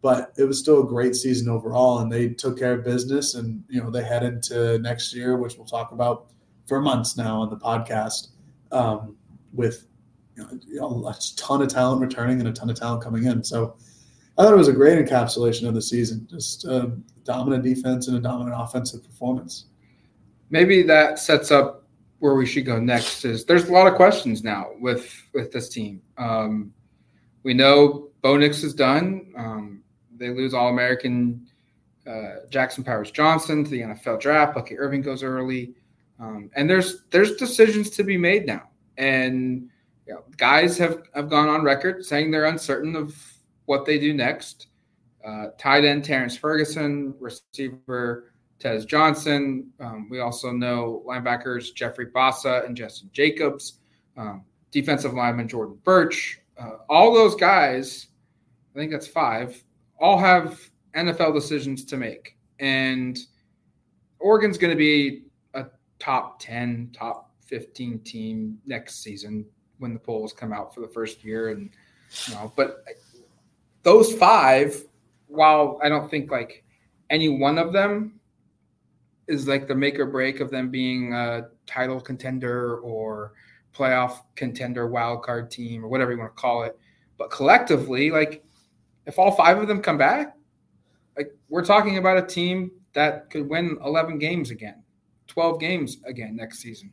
but 0.00 0.32
it 0.38 0.44
was 0.44 0.58
still 0.58 0.82
a 0.82 0.86
great 0.86 1.14
season 1.14 1.48
overall. 1.48 1.98
And 1.98 2.10
they 2.10 2.30
took 2.30 2.58
care 2.58 2.72
of 2.72 2.84
business. 2.84 3.34
And 3.34 3.62
you 3.68 3.82
know 3.82 3.90
they 3.90 4.02
head 4.02 4.22
into 4.22 4.78
next 4.78 5.14
year, 5.14 5.36
which 5.36 5.56
we'll 5.56 5.66
talk 5.66 5.92
about 5.92 6.30
for 6.66 6.80
months 6.80 7.16
now 7.16 7.42
on 7.42 7.50
the 7.50 7.56
podcast. 7.56 8.28
Um, 8.72 9.16
with 9.52 9.86
you 10.36 10.80
know, 10.80 11.06
a 11.06 11.14
ton 11.36 11.62
of 11.62 11.68
talent 11.68 12.00
returning 12.00 12.40
and 12.40 12.48
a 12.48 12.52
ton 12.52 12.68
of 12.68 12.76
talent 12.76 13.02
coming 13.04 13.24
in. 13.24 13.44
So 13.44 13.76
I 14.36 14.42
thought 14.42 14.52
it 14.52 14.56
was 14.56 14.68
a 14.68 14.72
great 14.72 14.98
encapsulation 14.98 15.68
of 15.68 15.74
the 15.74 15.82
season, 15.82 16.26
just 16.28 16.64
a 16.64 16.92
dominant 17.22 17.62
defense 17.62 18.08
and 18.08 18.16
a 18.16 18.20
dominant 18.20 18.56
offensive 18.58 19.04
performance. 19.04 19.66
Maybe 20.50 20.82
that 20.82 21.20
sets 21.20 21.52
up 21.52 21.83
where 22.24 22.36
we 22.36 22.46
should 22.46 22.64
go 22.64 22.80
next. 22.80 23.26
Is 23.26 23.44
there's 23.44 23.68
a 23.68 23.72
lot 23.72 23.86
of 23.86 23.96
questions 23.96 24.42
now 24.42 24.70
with 24.80 25.22
with 25.34 25.52
this 25.52 25.68
team. 25.68 26.00
Um, 26.16 26.72
we 27.42 27.52
know 27.52 28.08
Bo 28.22 28.38
Nix 28.38 28.62
is 28.62 28.72
done. 28.72 29.30
Um, 29.36 29.82
they 30.16 30.30
lose 30.30 30.54
All 30.54 30.70
American 30.70 31.46
uh, 32.06 32.46
Jackson 32.48 32.82
Powers 32.82 33.10
Johnson 33.10 33.62
to 33.62 33.70
the 33.70 33.82
NFL 33.82 34.20
draft. 34.20 34.54
Bucky 34.54 34.78
Irving 34.78 35.02
goes 35.02 35.22
early, 35.22 35.74
um, 36.18 36.50
and 36.56 36.68
there's 36.68 37.04
there's 37.10 37.36
decisions 37.36 37.90
to 37.90 38.02
be 38.02 38.16
made 38.16 38.46
now. 38.46 38.70
And 38.96 39.68
you 40.06 40.14
know, 40.14 40.24
guys 40.38 40.78
have, 40.78 41.02
have 41.14 41.28
gone 41.28 41.50
on 41.50 41.62
record 41.62 42.06
saying 42.06 42.30
they're 42.30 42.46
uncertain 42.46 42.96
of 42.96 43.14
what 43.66 43.84
they 43.84 43.98
do 43.98 44.14
next. 44.14 44.68
Uh, 45.22 45.48
tight 45.58 45.84
end 45.84 46.04
Terrence 46.04 46.38
Ferguson, 46.38 47.14
receiver 47.20 48.32
Tez 48.64 48.86
Johnson. 48.86 49.70
Um, 49.78 50.08
we 50.08 50.20
also 50.20 50.50
know 50.50 51.02
linebackers 51.06 51.74
Jeffrey 51.74 52.06
Bassa 52.06 52.64
and 52.64 52.74
Jestin 52.74 53.12
Jacobs, 53.12 53.80
um, 54.16 54.42
defensive 54.70 55.12
lineman 55.12 55.46
Jordan 55.46 55.78
Burch. 55.84 56.40
Uh, 56.58 56.78
all 56.88 57.12
those 57.12 57.34
guys, 57.34 58.06
I 58.74 58.78
think 58.78 58.90
that's 58.90 59.06
five, 59.06 59.62
all 60.00 60.16
have 60.16 60.58
NFL 60.96 61.34
decisions 61.34 61.84
to 61.84 61.98
make. 61.98 62.38
And 62.58 63.18
Oregon's 64.18 64.56
going 64.56 64.72
to 64.72 64.78
be 64.78 65.24
a 65.52 65.66
top 65.98 66.40
10, 66.40 66.92
top 66.96 67.34
15 67.44 67.98
team 67.98 68.58
next 68.64 69.02
season 69.02 69.44
when 69.76 69.92
the 69.92 70.00
polls 70.00 70.32
come 70.32 70.54
out 70.54 70.74
for 70.74 70.80
the 70.80 70.88
first 70.88 71.22
year. 71.22 71.50
And, 71.50 71.68
you 72.28 72.34
know, 72.34 72.50
but 72.56 72.82
those 73.82 74.14
five, 74.14 74.84
while 75.26 75.78
I 75.82 75.90
don't 75.90 76.10
think 76.10 76.30
like 76.30 76.64
any 77.10 77.28
one 77.28 77.58
of 77.58 77.74
them 77.74 78.20
is 79.26 79.48
like 79.48 79.66
the 79.66 79.74
make 79.74 79.98
or 79.98 80.06
break 80.06 80.40
of 80.40 80.50
them 80.50 80.70
being 80.70 81.12
a 81.12 81.48
title 81.66 82.00
contender 82.00 82.78
or 82.78 83.32
playoff 83.74 84.20
contender, 84.36 84.86
wild 84.86 85.22
card 85.22 85.50
team, 85.50 85.84
or 85.84 85.88
whatever 85.88 86.12
you 86.12 86.18
want 86.18 86.34
to 86.34 86.40
call 86.40 86.62
it. 86.62 86.78
But 87.18 87.30
collectively, 87.30 88.10
like 88.10 88.44
if 89.06 89.18
all 89.18 89.32
five 89.32 89.58
of 89.58 89.68
them 89.68 89.80
come 89.80 89.98
back, 89.98 90.36
like 91.16 91.32
we're 91.48 91.64
talking 91.64 91.98
about 91.98 92.16
a 92.16 92.22
team 92.22 92.70
that 92.92 93.30
could 93.30 93.48
win 93.48 93.78
11 93.84 94.18
games 94.18 94.50
again, 94.50 94.82
12 95.28 95.60
games 95.60 95.98
again 96.06 96.36
next 96.36 96.60
season. 96.60 96.92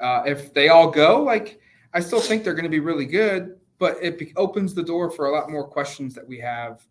Uh, 0.00 0.22
if 0.26 0.52
they 0.54 0.68
all 0.68 0.90
go, 0.90 1.22
like 1.22 1.60
I 1.92 2.00
still 2.00 2.20
think 2.20 2.44
they're 2.44 2.54
going 2.54 2.64
to 2.64 2.70
be 2.70 2.80
really 2.80 3.06
good, 3.06 3.56
but 3.78 3.96
it 4.00 4.18
be- 4.18 4.32
opens 4.36 4.74
the 4.74 4.82
door 4.82 5.10
for 5.10 5.26
a 5.26 5.32
lot 5.32 5.50
more 5.50 5.66
questions 5.66 6.14
that 6.14 6.26
we 6.26 6.38
have 6.40 6.84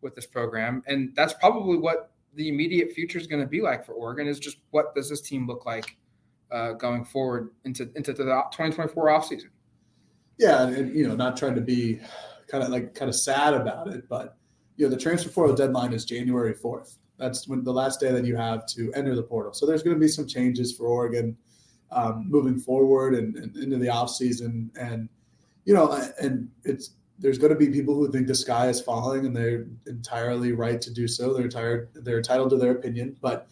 with 0.00 0.14
this 0.14 0.26
program, 0.26 0.82
and 0.86 1.14
that's 1.14 1.32
probably 1.34 1.78
what 1.78 2.13
the 2.34 2.48
immediate 2.48 2.92
future 2.92 3.18
is 3.18 3.26
going 3.26 3.42
to 3.42 3.48
be 3.48 3.60
like 3.60 3.84
for 3.84 3.92
Oregon. 3.92 4.26
Is 4.26 4.38
just 4.38 4.58
what 4.70 4.94
does 4.94 5.08
this 5.08 5.20
team 5.20 5.46
look 5.46 5.66
like 5.66 5.96
uh, 6.50 6.72
going 6.72 7.04
forward 7.04 7.50
into 7.64 7.90
into 7.94 8.12
the 8.12 8.24
2024 8.24 9.06
offseason? 9.08 9.50
Yeah, 10.38 10.66
and 10.66 10.94
you 10.94 11.06
know, 11.06 11.14
not 11.14 11.36
trying 11.36 11.54
to 11.54 11.60
be 11.60 12.00
kind 12.48 12.62
of 12.62 12.70
like 12.70 12.94
kind 12.94 13.08
of 13.08 13.14
sad 13.14 13.54
about 13.54 13.88
it, 13.88 14.08
but 14.08 14.36
you 14.76 14.86
know, 14.86 14.90
the 14.90 15.00
transfer 15.00 15.30
portal 15.30 15.54
deadline 15.54 15.92
is 15.92 16.04
January 16.04 16.54
4th. 16.54 16.96
That's 17.18 17.46
when 17.46 17.62
the 17.62 17.72
last 17.72 18.00
day 18.00 18.10
that 18.10 18.24
you 18.24 18.36
have 18.36 18.66
to 18.66 18.92
enter 18.94 19.14
the 19.14 19.22
portal. 19.22 19.52
So 19.52 19.66
there's 19.66 19.82
going 19.82 19.94
to 19.94 20.00
be 20.00 20.08
some 20.08 20.26
changes 20.26 20.76
for 20.76 20.86
Oregon 20.86 21.36
um, 21.92 22.26
moving 22.28 22.58
forward 22.58 23.14
and, 23.14 23.36
and, 23.36 23.56
into 23.56 23.78
the 23.78 23.88
off 23.88 24.10
season. 24.10 24.70
And 24.78 25.08
you 25.64 25.74
know, 25.74 25.92
and 26.20 26.50
it's 26.64 26.90
there's 27.18 27.38
going 27.38 27.52
to 27.52 27.58
be 27.58 27.68
people 27.68 27.94
who 27.94 28.10
think 28.10 28.26
the 28.26 28.34
sky 28.34 28.68
is 28.68 28.80
falling, 28.80 29.26
and 29.26 29.36
they're 29.36 29.66
entirely 29.86 30.52
right 30.52 30.80
to 30.80 30.92
do 30.92 31.06
so. 31.06 31.32
They're 31.32 31.48
tired. 31.48 31.88
They're 31.94 32.18
entitled 32.18 32.50
to 32.50 32.56
their 32.56 32.72
opinion. 32.72 33.16
But 33.20 33.48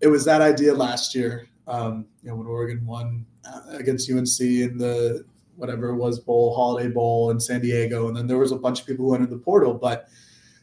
it 0.00 0.08
was 0.08 0.24
that 0.24 0.40
idea 0.40 0.74
last 0.74 1.14
year. 1.14 1.48
Um, 1.68 2.06
you 2.22 2.30
know, 2.30 2.36
when 2.36 2.46
Oregon 2.46 2.84
won 2.84 3.26
uh, 3.44 3.62
against 3.70 4.10
UNC 4.10 4.40
in 4.40 4.78
the 4.78 5.24
whatever 5.56 5.88
it 5.88 5.96
was 5.96 6.18
bowl, 6.18 6.54
Holiday 6.54 6.88
Bowl 6.88 7.30
in 7.30 7.40
San 7.40 7.60
Diego, 7.60 8.08
and 8.08 8.16
then 8.16 8.26
there 8.26 8.38
was 8.38 8.52
a 8.52 8.56
bunch 8.56 8.80
of 8.80 8.86
people 8.86 9.06
who 9.06 9.14
entered 9.14 9.30
the 9.30 9.38
portal, 9.38 9.74
but. 9.74 10.08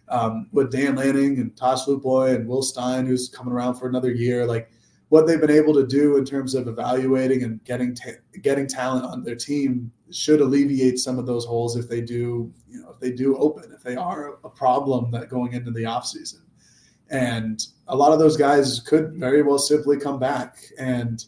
Um, 0.10 0.48
with 0.52 0.70
Dan 0.70 0.98
Lanning 0.98 1.40
and 1.40 1.56
Tosh 1.56 1.86
Lupoi 1.86 2.36
and 2.36 2.46
Will 2.48 2.62
Stein, 2.62 3.06
who's 3.06 3.30
coming 3.30 3.54
around 3.54 3.76
for 3.76 3.88
another 3.88 4.12
year, 4.12 4.46
like 4.46 4.70
what 5.14 5.28
they've 5.28 5.40
been 5.40 5.52
able 5.52 5.76
to 5.76 5.86
do 5.86 6.18
in 6.18 6.26
terms 6.26 6.56
of 6.56 6.68
evaluating 6.68 7.44
and 7.44 7.64
getting 7.66 7.94
ta- 7.94 8.20
getting 8.42 8.66
talent 8.66 9.06
on 9.06 9.24
their 9.24 9.36
team 9.36 9.92
should 10.12 10.42
alleviate 10.42 10.98
some 10.98 11.20
of 11.20 11.28
those 11.28 11.46
holes 11.46 11.76
if 11.76 11.88
they 11.88 12.02
do 12.02 12.52
you 12.68 12.82
know 12.82 12.90
if 12.90 13.00
they 13.00 13.12
do 13.12 13.38
open 13.38 13.72
if 13.76 13.84
they 13.84 13.96
are 13.96 14.40
a 14.44 14.50
problem 14.50 15.12
that 15.12 15.30
going 15.30 15.54
into 15.54 15.70
the 15.70 15.84
offseason. 15.84 16.40
And 17.12 17.64
a 17.90 17.96
lot 17.96 18.12
of 18.12 18.18
those 18.18 18.36
guys 18.36 18.80
could 18.80 19.14
very 19.14 19.44
well 19.44 19.60
simply 19.60 20.00
come 20.00 20.18
back. 20.18 20.58
And 20.80 21.24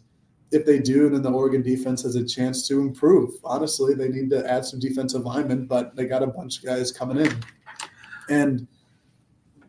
if 0.50 0.65
they 0.65 0.80
do 0.80 1.08
then 1.08 1.22
the 1.22 1.30
oregon 1.30 1.62
defense 1.62 2.01
has 2.01 2.15
a 2.15 2.25
chance 2.25 2.68
to 2.70 2.82
improve. 2.82 3.36
Honestly 3.44 3.94
they 3.94 4.10
need 4.10 4.32
to 4.32 4.51
add 4.51 4.65
some 4.65 4.80
defensive 4.80 5.25
linemen 5.25 5.68
but 5.68 5.96
they 5.96 6.06
got 6.06 6.24
a 6.24 6.27
bunch 6.27 6.58
of 6.58 6.65
guys 6.65 6.92
coming 6.92 7.24
in. 7.24 7.36
And 8.32 8.68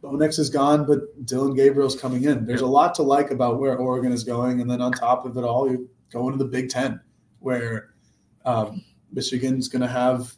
Bo 0.07 0.15
Nix 0.15 0.39
is 0.39 0.51
gone, 0.51 0.87
but 0.87 1.27
Dillon 1.27 1.55
Gabriel's 1.55 2.01
coming 2.01 2.25
in. 2.25 2.47
There's 2.47 2.61
a 2.61 2.67
lot 2.67 2.95
to 2.95 3.03
like 3.03 3.33
about 3.33 3.59
where 3.59 3.77
Oregon 3.77 4.13
is 4.13 4.23
going, 4.23 4.61
and 4.61 4.71
then 4.71 4.81
on 4.81 4.93
top 4.93 5.27
of 5.27 5.37
it 5.37 5.43
all, 5.43 5.69
you 5.69 5.91
go 6.13 6.29
into 6.29 6.39
the 6.39 6.49
Big 6.49 6.69
Ten, 6.69 7.01
where 7.41 7.95
um, 8.45 8.85
Michigan's 9.13 9.69
going 9.69 9.83
to 9.83 9.89
have 9.89 10.33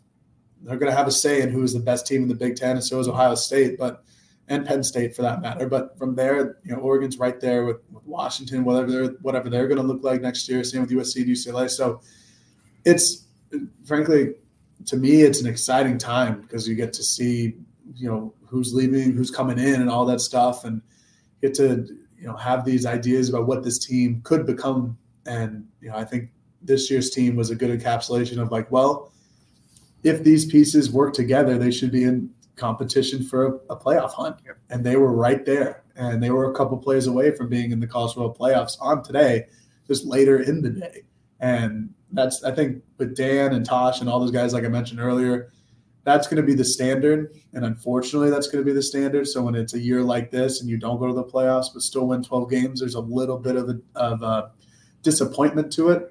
they're 0.63 0.79
going 0.79 0.91
to 0.91 0.97
have 0.97 1.07
a 1.07 1.13
say 1.13 1.43
in 1.43 1.51
who 1.51 1.63
is 1.63 1.75
the 1.75 1.81
best 1.81 2.07
team 2.07 2.23
in 2.23 2.29
the 2.29 2.35
Big 2.35 2.57
Ten, 2.57 2.77
and 2.77 2.85
so 2.85 2.99
is 2.99 3.09
Ohio 3.09 3.35
State, 3.35 3.79
but 3.79 4.05
and 4.49 4.65
Penn 4.65 4.83
State 4.83 5.15
for 5.15 5.21
that 5.21 5.43
matter. 5.43 5.69
But 5.69 5.99
from 5.99 6.15
there, 6.15 6.57
you 6.65 6.75
know, 6.75 6.79
Oregon's 6.79 7.19
right 7.19 7.39
there 7.39 7.67
with, 7.67 7.77
with 7.91 8.07
Washington, 8.07 8.65
whatever 8.65 8.91
they're 8.91 9.11
whatever 9.21 9.51
they're 9.51 9.69
going 9.69 9.81
to 9.81 9.87
look 9.87 10.03
like 10.03 10.23
next 10.23 10.49
year. 10.49 10.65
Same 10.65 10.81
with 10.81 10.91
USC 10.91 11.17
and 11.17 11.27
UCLA. 11.27 11.69
So 11.69 12.01
it's 12.87 13.27
frankly, 13.85 14.35
to 14.87 14.97
me, 14.97 15.23
it's 15.23 15.43
an 15.43 15.47
exciting 15.47 15.99
time 15.99 16.41
because 16.41 16.67
you 16.67 16.75
get 16.75 16.95
to 16.95 17.03
see 17.03 17.57
you 17.95 18.09
know 18.09 18.35
who's 18.47 18.75
leaving, 18.75 19.13
who's 19.13 19.31
coming 19.31 19.59
in, 19.59 19.81
and 19.81 19.91
all 19.91 20.05
that 20.07 20.21
stuff, 20.21 20.65
and 20.65 20.83
get 21.41 21.55
to 21.55 21.87
you 22.19 22.27
know 22.27 22.37
have 22.37 22.65
these 22.65 22.87
ideas 22.87 23.29
about 23.29 23.47
what 23.47 23.63
this 23.63 23.79
team 23.79 24.21
could 24.25 24.47
become. 24.47 24.97
And 25.27 25.67
you 25.81 25.91
know, 25.91 25.97
I 25.97 26.05
think 26.05 26.31
this 26.63 26.91
year's 26.91 27.11
team 27.11 27.37
was 27.37 27.51
a 27.51 27.55
good 27.55 27.79
encapsulation 27.79 28.41
of 28.41 28.51
like, 28.51 28.71
well, 28.71 29.13
if 30.03 30.23
these 30.23 30.47
pieces 30.47 30.91
work 30.91 31.13
together, 31.13 31.59
they 31.59 31.71
should 31.71 31.93
be 31.93 32.05
in 32.05 32.31
competition 32.57 33.23
for 33.23 33.61
a, 33.71 33.77
playoff 33.77 34.13
hunt. 34.13 34.37
And 34.71 34.85
they 34.85 34.97
were 34.97 35.13
right 35.13 35.45
there. 35.45 35.85
And 35.97 36.23
they 36.23 36.31
were 36.31 36.51
a 36.51 36.55
couple 36.55 36.77
plays 36.77 37.07
away 37.07 37.31
from 37.31 37.49
being 37.49 37.71
in 37.73 37.81
the 37.81 37.87
college 37.87 38.15
football 38.15 38.35
playoffs 38.35 38.77
on 38.81 39.03
today, 39.03 39.47
just 39.87 40.05
later 40.05 40.41
in 40.41 40.63
the 40.63 40.71
day. 40.71 41.03
And 41.41 41.95
that's 42.13 42.43
I 42.45 42.53
think 42.53 42.83
with 42.99 43.17
Dan 43.17 43.53
and 43.53 43.65
Tosh 43.65 44.01
and 44.01 44.09
all 44.09 44.21
those 44.21 44.31
guys, 44.31 44.53
like 44.53 44.65
I 44.65 44.69
mentioned 44.69 45.01
earlier, 45.01 45.53
that's 46.09 46.27
going 46.27 46.39
to 46.39 46.43
be 46.43 46.55
the 46.55 46.65
standard. 46.65 47.35
And 47.53 47.65
unfortunately, 47.65 48.31
that's 48.31 48.49
going 48.49 48.65
to 48.65 48.69
be 48.69 48.75
the 48.75 48.83
standard. 48.83 49.27
So 49.27 49.43
when 49.43 49.55
it's 49.55 49.75
a 49.75 49.79
year 49.79 50.03
like 50.03 50.31
this 50.31 50.61
and 50.61 50.71
you 50.71 50.79
don't 50.79 50.99
go 50.99 51.07
to 51.07 51.13
the 51.13 51.25
playoffs 51.25 51.67
but 51.73 51.83
still 51.83 52.07
win 52.07 52.23
12 52.23 52.51
games, 52.51 52.81
there's 52.81 52.95
a 52.95 53.01
little 53.01 53.39
bit 53.39 53.57
of 53.57 53.69
a, 53.69 53.81
of 53.95 54.23
a 54.23 54.53
disappointment 55.03 55.73
to 55.75 55.91
it. 55.91 56.11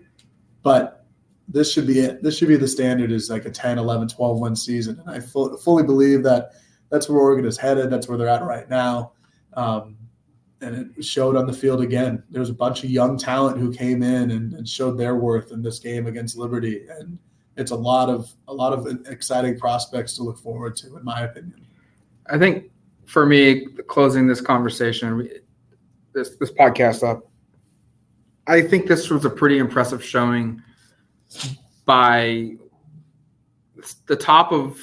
But 0.62 1.06
this 1.48 1.72
should 1.72 1.88
be 1.88 2.00
it. 2.00 2.22
This 2.22 2.38
should 2.38 2.48
be 2.48 2.58
the 2.58 2.68
standard 2.68 3.12
is 3.12 3.30
like 3.30 3.46
a 3.46 3.52
10, 3.52 3.80
11, 3.80 4.10
12 4.10 4.40
win 4.40 4.56
season. 4.56 5.02
And 5.06 5.10
I 5.10 5.20
fully 5.20 5.84
believe 5.84 6.24
that 6.24 6.52
that's 6.90 7.10
where 7.10 7.20
Oregon 7.20 7.46
is 7.46 7.58
headed. 7.58 7.90
That's 7.90 8.08
where 8.08 8.18
they're 8.18 8.30
at 8.30 8.44
right 8.44 8.70
now. 8.70 9.14
Um, 9.54 9.98
and 10.62 10.94
it 10.98 11.06
showed 11.06 11.36
on 11.36 11.48
the 11.48 11.54
field 11.54 11.82
again. 11.82 12.24
There 12.30 12.40
was 12.40 12.50
a 12.50 12.54
bunch 12.54 12.84
of 12.84 12.90
young 12.90 13.18
talent 13.18 13.58
who 13.58 13.72
came 13.72 14.04
in 14.04 14.32
and, 14.32 14.54
and, 14.54 14.68
showed 14.68 14.98
their 14.98 15.16
worth 15.16 15.52
in 15.52 15.62
this 15.62 15.78
game 15.78 16.08
against 16.08 16.36
Liberty, 16.36 16.86
and 16.90 17.20
it's 17.58 17.72
a 17.72 17.76
lot 17.76 18.10
of 18.10 18.32
a 18.48 18.54
lot 18.54 18.72
of 18.72 18.88
exciting 19.08 19.60
prospects 19.60 20.14
to 20.16 20.24
look 20.24 20.38
forward 20.38 20.76
to, 20.78 20.96
in 20.98 21.04
my 21.04 21.22
opinion. 21.22 21.66
I 22.30 22.38
think 22.38 22.72
for 23.06 23.26
me, 23.26 23.66
closing 23.88 24.28
this 24.28 24.42
conversation, 24.42 25.30
this 26.14 26.36
this 26.40 26.52
podcast 26.52 27.08
up, 27.08 27.30
I 28.46 28.62
think 28.62 28.88
this 28.88 29.10
was 29.10 29.26
a 29.26 29.30
pretty 29.30 29.58
impressive 29.58 30.04
showing 30.04 30.62
by 31.86 32.52
the 34.06 34.16
top 34.16 34.52
of 34.52 34.80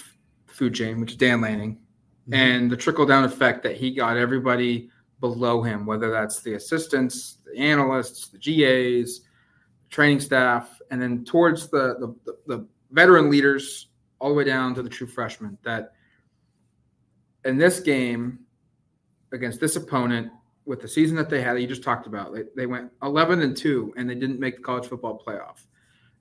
food 0.46 0.74
chain, 0.74 1.00
which 1.00 1.12
is 1.12 1.16
Dan 1.16 1.40
Lanning, 1.40 1.74
mm-hmm. 1.74 2.34
and 2.34 2.70
the 2.70 2.76
trickle 2.76 3.06
down 3.06 3.24
effect 3.24 3.62
that 3.62 3.76
he 3.76 3.92
got 3.92 4.16
everybody 4.16 4.90
below 5.20 5.62
him, 5.62 5.86
whether 5.86 6.10
that's 6.10 6.40
the 6.40 6.54
assistants, 6.54 7.38
the 7.44 7.56
analysts, 7.56 8.28
the 8.28 8.38
GAs, 8.38 9.20
the 9.20 9.88
training 9.90 10.20
staff, 10.20 10.73
and 10.90 11.00
then 11.00 11.24
towards 11.24 11.68
the, 11.68 11.96
the, 11.98 12.14
the, 12.24 12.56
the 12.56 12.68
veteran 12.90 13.30
leaders 13.30 13.88
all 14.18 14.28
the 14.28 14.34
way 14.34 14.44
down 14.44 14.74
to 14.74 14.82
the 14.82 14.88
true 14.88 15.06
freshmen. 15.06 15.58
That 15.64 15.92
in 17.44 17.58
this 17.58 17.80
game 17.80 18.40
against 19.32 19.60
this 19.60 19.76
opponent, 19.76 20.30
with 20.66 20.80
the 20.80 20.88
season 20.88 21.16
that 21.16 21.28
they 21.28 21.42
had, 21.42 21.56
that 21.56 21.60
you 21.60 21.66
just 21.66 21.82
talked 21.82 22.06
about, 22.06 22.32
they, 22.32 22.44
they 22.56 22.66
went 22.66 22.90
11 23.02 23.42
and 23.42 23.56
2 23.56 23.94
and 23.96 24.08
they 24.08 24.14
didn't 24.14 24.40
make 24.40 24.56
the 24.56 24.62
college 24.62 24.86
football 24.86 25.22
playoff. 25.26 25.64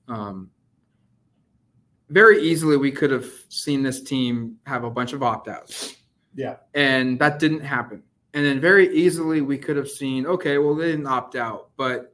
Um, 0.08 0.50
very 2.10 2.44
easily, 2.44 2.78
we 2.78 2.92
could 2.92 3.10
have 3.12 3.26
seen 3.50 3.82
this 3.82 4.02
team 4.02 4.58
have 4.66 4.84
a 4.84 4.90
bunch 4.90 5.14
of 5.14 5.24
opt 5.24 5.48
outs. 5.48 5.96
Yeah. 6.36 6.58
And 6.74 7.18
that 7.20 7.40
didn't 7.40 7.62
happen. 7.62 8.04
And 8.34 8.46
then 8.46 8.60
very 8.60 8.94
easily, 8.96 9.42
we 9.42 9.58
could 9.58 9.78
have 9.78 9.90
seen, 9.90 10.26
okay, 10.26 10.58
well, 10.58 10.76
they 10.76 10.92
didn't 10.92 11.08
opt 11.08 11.36
out, 11.36 11.70
but 11.78 12.13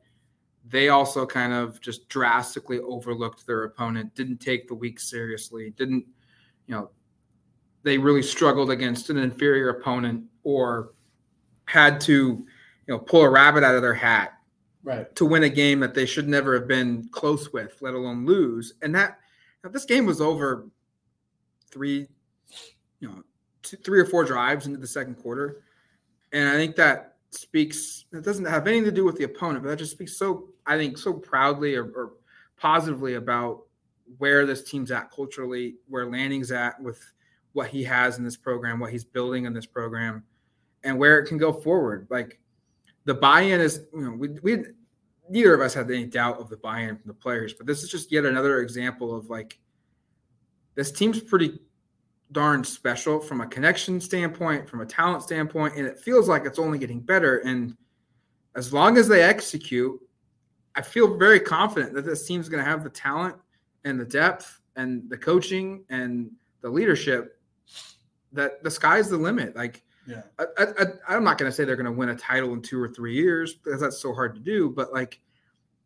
they 0.70 0.90
also 0.90 1.26
kind 1.26 1.52
of 1.54 1.82
just 1.82 2.08
drastically 2.10 2.80
overlooked 2.80 3.46
their 3.46 3.64
opponent, 3.64 4.14
didn't 4.16 4.38
take 4.38 4.68
the 4.68 4.76
week 4.76 5.00
seriously, 5.00 5.72
didn't, 5.72 6.06
you 6.68 6.76
know, 6.76 6.92
they 7.84 7.98
really 7.98 8.22
struggled 8.22 8.70
against 8.70 9.10
an 9.10 9.18
inferior 9.18 9.70
opponent 9.70 10.24
or 10.44 10.92
had 11.66 12.00
to, 12.02 12.14
you 12.14 12.48
know, 12.88 13.00
pull 13.00 13.22
a 13.22 13.30
rabbit 13.30 13.64
out 13.64 13.76
of 13.76 13.82
their 13.82 13.94
hat 13.94 14.34
right. 14.84 15.16
to 15.16 15.26
win 15.26 15.44
a 15.44 15.50
game 15.50 15.80
that 15.80 15.94
they 15.94 16.06
should 16.06 16.28
never 16.28 16.54
have 16.54 16.68
been 16.68 17.08
close 17.12 17.52
with, 17.54 17.78
let 17.82 17.94
alone 17.94 18.26
lose. 18.26 18.74
And 18.82 18.94
that 18.96 19.20
this 19.72 19.86
game 19.86 20.06
was 20.06 20.22
over 20.22 20.68
three, 21.72 22.08
you 23.00 23.08
know, 23.08 23.24
two, 23.64 23.78
three 23.78 24.00
or 24.00 24.06
four 24.06 24.24
drives 24.24 24.68
into 24.68 24.80
the 24.80 24.88
second 24.88 25.16
quarter, 25.16 25.64
and 26.32 26.48
I 26.48 26.54
think 26.54 26.76
that 26.76 27.09
speaks. 27.32 28.06
It 28.12 28.24
doesn't 28.24 28.46
have 28.46 28.68
anything 28.68 28.86
to 28.86 28.92
do 28.92 29.06
with 29.06 29.18
the 29.18 29.24
opponent, 29.24 29.64
but 29.64 29.70
that 29.70 29.78
just 29.78 29.92
speaks 29.92 30.18
so 30.18 30.50
I 30.66 30.78
think 30.78 30.98
so 30.98 31.14
proudly 31.14 31.76
or, 31.76 31.86
or 31.86 32.14
positively 32.58 33.16
about 33.16 33.64
where 34.18 34.46
this 34.46 34.64
team's 34.64 34.92
at 34.92 35.12
culturally, 35.12 35.76
where 35.88 36.10
Lanning's 36.10 36.52
at 36.52 36.82
with 36.82 37.00
what 37.54 37.70
he 37.70 37.84
has 37.84 38.18
in 38.18 38.24
this 38.24 38.38
program, 38.38 38.80
what 38.80 38.92
he's 38.92 39.04
building 39.04 39.46
in 39.46 39.54
this 39.54 39.66
program, 39.66 40.24
and 40.84 40.98
where 40.98 41.20
it 41.20 41.28
can 41.28 41.38
go 41.38 41.54
forward. 41.54 42.08
Like 42.10 42.40
the 43.06 43.14
buy-in 43.14 43.62
is, 43.62 43.86
you 43.94 44.02
know, 44.02 44.12
we 44.12 44.30
we 44.42 44.64
neither 45.30 45.54
of 45.54 45.62
us 45.62 45.74
had 45.74 45.90
any 45.90 46.06
doubt 46.06 46.40
of 46.40 46.50
the 46.50 46.58
buy-in 46.58 46.98
from 46.98 47.08
the 47.08 47.14
players, 47.14 47.54
but 47.54 47.68
this 47.68 47.84
is 47.84 47.90
just 47.90 48.12
yet 48.12 48.26
another 48.26 48.62
example 48.62 49.16
of 49.16 49.30
like 49.30 49.60
this 50.76 50.92
team's 50.92 51.20
pretty 51.20 51.60
darn 52.32 52.64
special 52.64 53.20
from 53.20 53.42
a 53.42 53.48
connection 53.48 54.00
standpoint, 54.00 54.70
from 54.70 54.82
a 54.82 54.86
talent 54.86 55.24
standpoint, 55.24 55.76
and 55.76 55.88
it 55.88 56.00
feels 56.00 56.28
like 56.28 56.46
it's 56.46 56.60
only 56.60 56.78
getting 56.78 57.00
better. 57.00 57.38
And 57.40 57.76
as 58.56 58.72
long 58.72 58.98
as 58.98 59.08
they 59.08 59.24
execute, 59.24 60.00
I 60.76 60.82
feel 60.82 61.18
very 61.18 61.40
confident 61.40 61.94
that 61.94 62.06
this 62.06 62.26
team's 62.26 62.50
going 62.50 62.64
to 62.64 62.70
have 62.70 62.84
the 62.84 62.90
talent 62.90 63.36
and 63.84 64.00
the 64.00 64.06
depth 64.06 64.60
and 64.76 65.10
the 65.10 65.18
coaching 65.18 65.84
and 65.90 66.32
the 66.62 66.70
leadership 66.70 67.40
that 68.32 68.64
the 68.64 68.72
sky's 68.72 69.10
the 69.10 69.18
limit. 69.18 69.56
Like 69.56 69.84
yeah. 70.06 70.22
I, 70.38 71.16
am 71.16 71.24
not 71.24 71.38
going 71.38 71.50
to 71.50 71.56
say 71.56 71.66
they're 71.66 71.76
going 71.76 71.86
to 71.86 71.92
win 71.92 72.10
a 72.10 72.16
title 72.16 72.54
in 72.54 72.62
two 72.62 72.82
or 72.82 72.90
three 72.90 73.14
years 73.14 73.56
because 73.56 73.82
that's 73.82 74.00
so 74.00 74.14
hard 74.14 74.36
to 74.36 74.42
do, 74.42 74.70
but 74.70 74.94
like 74.94 75.20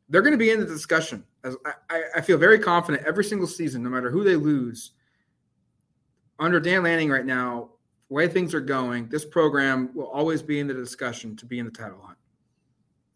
they're 0.10 0.22
going 0.22 0.34
to 0.34 0.38
be 0.38 0.52
in 0.52 0.60
the 0.60 0.66
discussion. 0.66 1.24
As 1.44 1.56
I, 1.90 2.04
I 2.16 2.22
feel 2.22 2.38
very 2.38 2.60
confident 2.60 3.06
every 3.06 3.24
single 3.24 3.48
season, 3.48 3.84
no 3.84 3.90
matter 3.90 4.10
who 4.10 4.24
they 4.24 4.36
lose, 4.36 4.92
under 6.40 6.60
Dan 6.60 6.84
Lanning 6.84 7.10
right 7.10 7.26
now, 7.26 7.70
the 8.10 8.16
way 8.16 8.28
things 8.28 8.54
are 8.54 8.62
going, 8.62 9.08
this 9.08 9.26
program 9.26 9.90
will 9.94 10.08
always 10.08 10.42
be 10.42 10.60
in 10.60 10.68
the 10.68 10.74
discussion 10.74 11.36
to 11.38 11.46
be 11.46 11.60
in 11.60 11.66
the 11.66 11.72
title 11.72 12.00
hunt. 12.02 12.18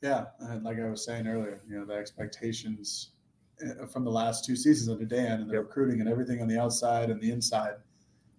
Yeah, 0.01 0.25
and 0.39 0.63
like 0.63 0.80
I 0.80 0.89
was 0.89 1.03
saying 1.03 1.27
earlier, 1.27 1.62
you 1.67 1.77
know 1.77 1.86
the 1.86 1.93
expectations 1.93 3.10
eh, 3.62 3.86
from 3.91 4.03
the 4.03 4.12
last 4.12 4.45
two 4.45 4.56
seasons 4.56 4.89
under 4.89 5.06
Dan 5.06 5.41
and 5.41 5.49
the 5.49 5.56
yep. 5.56 5.63
recruiting 5.63 6.01
and 6.01 6.10
everything 6.10 6.41
on 6.41 6.47
the 6.47 6.60
outside 6.60 7.10
and 7.10 7.19
the 7.21 7.32
inside. 7.32 7.73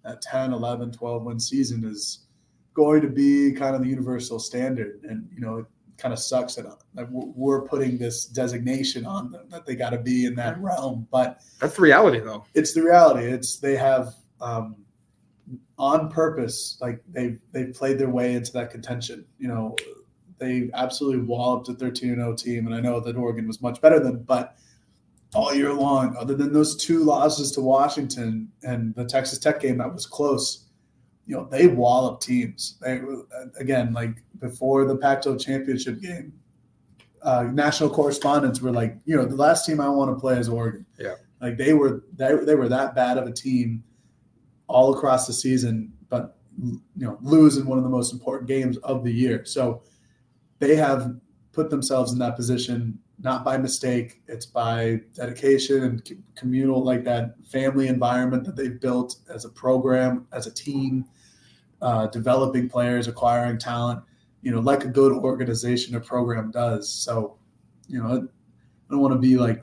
That 0.05 0.23
10, 0.23 0.53
11, 0.53 0.93
12 0.93 1.23
win 1.25 1.41
season 1.41 1.85
is 1.85 2.27
going 2.73 3.03
to 3.03 3.09
be 3.09 3.53
kind 3.53 3.75
of 3.75 3.83
the 3.83 3.89
universal 3.89 4.39
standard. 4.39 5.01
And, 5.03 5.29
you 5.35 5.41
know, 5.41 5.59
it 5.59 5.67
kind 5.97 6.15
of 6.15 6.21
sucks 6.21 6.55
that 6.55 6.65
like, 6.95 7.09
we're 7.11 7.63
putting 7.63 7.99
this 7.99 8.25
designation 8.25 9.05
on 9.05 9.33
them 9.33 9.49
that 9.51 9.67
they 9.67 9.75
got 9.75 9.91
to 9.91 9.99
be 9.99 10.27
in 10.27 10.37
that 10.37 10.61
realm. 10.63 11.09
But 11.11 11.41
that's 11.61 11.75
the 11.75 11.83
reality, 11.83 12.21
though. 12.21 12.45
It's 12.55 12.73
the 12.73 12.83
reality. 12.83 13.27
It's 13.27 13.57
they 13.57 13.75
have, 13.77 14.15
um, 14.41 14.77
on 15.79 16.11
purpose, 16.11 16.79
like 16.81 17.03
they've, 17.11 17.41
they've 17.53 17.73
played 17.75 17.99
their 17.99 18.11
way 18.11 18.35
into 18.35 18.53
that 18.53 18.71
contention. 18.71 19.25
You 19.39 19.49
know, 19.49 19.77
they 20.39 20.71
absolutely 20.75 21.25
walloped 21.25 21.69
a 21.69 21.75
13 21.75 22.17
0 22.17 22.35
team. 22.35 22.67
And 22.67 22.75
I 22.75 22.81
know 22.81 23.01
that 23.01 23.17
Oregon 23.17 23.47
was 23.47 23.61
much 23.61 23.81
better 23.81 24.01
than, 24.01 24.23
but 24.23 24.57
all 25.35 25.55
year 25.55 25.73
long, 25.73 26.17
other 26.17 26.35
than 26.35 26.53
those 26.53 26.77
two 26.77 27.05
losses 27.05 27.53
to 27.53 27.61
Washington 27.61 28.51
and 28.63 28.95
the 28.95 29.05
Texas 29.05 29.39
Tech 29.39 29.61
game 29.61 29.79
that 29.79 29.93
was 29.93 30.07
close, 30.07 30.67
you 31.27 31.37
know, 31.37 31.45
they 31.45 31.67
wallop 31.67 32.21
teams. 32.21 32.79
They 32.81 33.01
again, 33.59 33.93
like 33.93 34.23
before 34.41 34.87
the 34.87 34.97
Pac-12 34.97 35.39
championship 35.41 36.01
game, 36.01 36.33
uh, 37.23 37.45
national 37.53 37.91
correspondents 37.91 38.63
were 38.63 38.71
like, 38.71 38.97
you 39.05 39.15
know, 39.15 39.27
the 39.27 39.37
last 39.37 39.67
team 39.67 39.81
I 39.81 39.89
want 39.91 40.11
to 40.11 40.19
play 40.19 40.39
is 40.39 40.49
Oregon. 40.49 40.87
Yeah, 40.99 41.17
like 41.43 41.59
they 41.59 41.75
were 41.75 42.05
they, 42.17 42.35
they 42.35 42.55
were 42.55 42.69
that 42.71 42.95
bad 42.95 43.19
of 43.19 43.27
a 43.27 43.33
team 43.33 43.85
all 44.69 44.95
across 44.95 45.27
the 45.27 45.33
season, 45.33 45.93
but 46.09 46.39
you 46.61 46.81
know, 46.97 47.19
lose 47.21 47.57
in 47.57 47.67
one 47.67 47.79
of 47.79 47.85
the 47.85 47.91
most 47.91 48.13
important 48.13 48.49
games 48.49 48.77
of 48.79 49.05
the 49.05 49.13
year. 49.13 49.45
So 49.45 49.83
they 50.59 50.77
have 50.77 51.17
put 51.53 51.71
themselves 51.71 52.13
in 52.13 52.19
that 52.19 52.37
position 52.37 52.99
not 53.21 53.45
by 53.45 53.59
mistake. 53.59 54.23
It's 54.29 54.47
by 54.47 55.01
dedication 55.15 55.83
and 55.83 56.25
communal, 56.37 56.85
like 56.85 57.05
that 57.05 57.35
family 57.47 57.89
environment 57.89 58.45
that 58.45 58.55
they've 58.55 58.81
built 58.81 59.17
as 59.29 59.45
a 59.45 59.49
program, 59.49 60.27
as 60.33 60.47
a 60.47 60.55
team 60.55 61.05
uh, 61.83 62.07
developing 62.09 62.69
players, 62.69 63.09
acquiring 63.09 63.59
talent, 63.59 64.03
you 64.43 64.53
know, 64.53 64.61
like 64.61 64.85
a 64.85 64.89
good 64.89 65.13
organization 65.13 65.95
or 65.95 66.01
program 66.01 66.51
does. 66.51 66.89
So, 66.89 67.37
you 67.89 68.03
know, 68.03 68.09
I 68.09 68.91
don't 68.91 69.01
want 69.01 69.15
to 69.15 69.19
be 69.19 69.37
like 69.37 69.63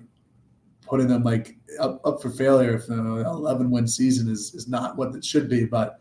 putting 0.86 1.08
them 1.08 1.24
like 1.24 1.56
up, 1.80 2.00
up 2.06 2.22
for 2.22 2.30
failure 2.30 2.76
if 2.76 2.88
the 2.88 2.94
11 2.94 3.70
win 3.70 3.88
season 3.88 4.30
is, 4.30 4.54
is 4.54 4.68
not 4.68 4.98
what 4.98 5.16
it 5.16 5.26
should 5.26 5.50
be. 5.50 5.66
But, 5.66 6.00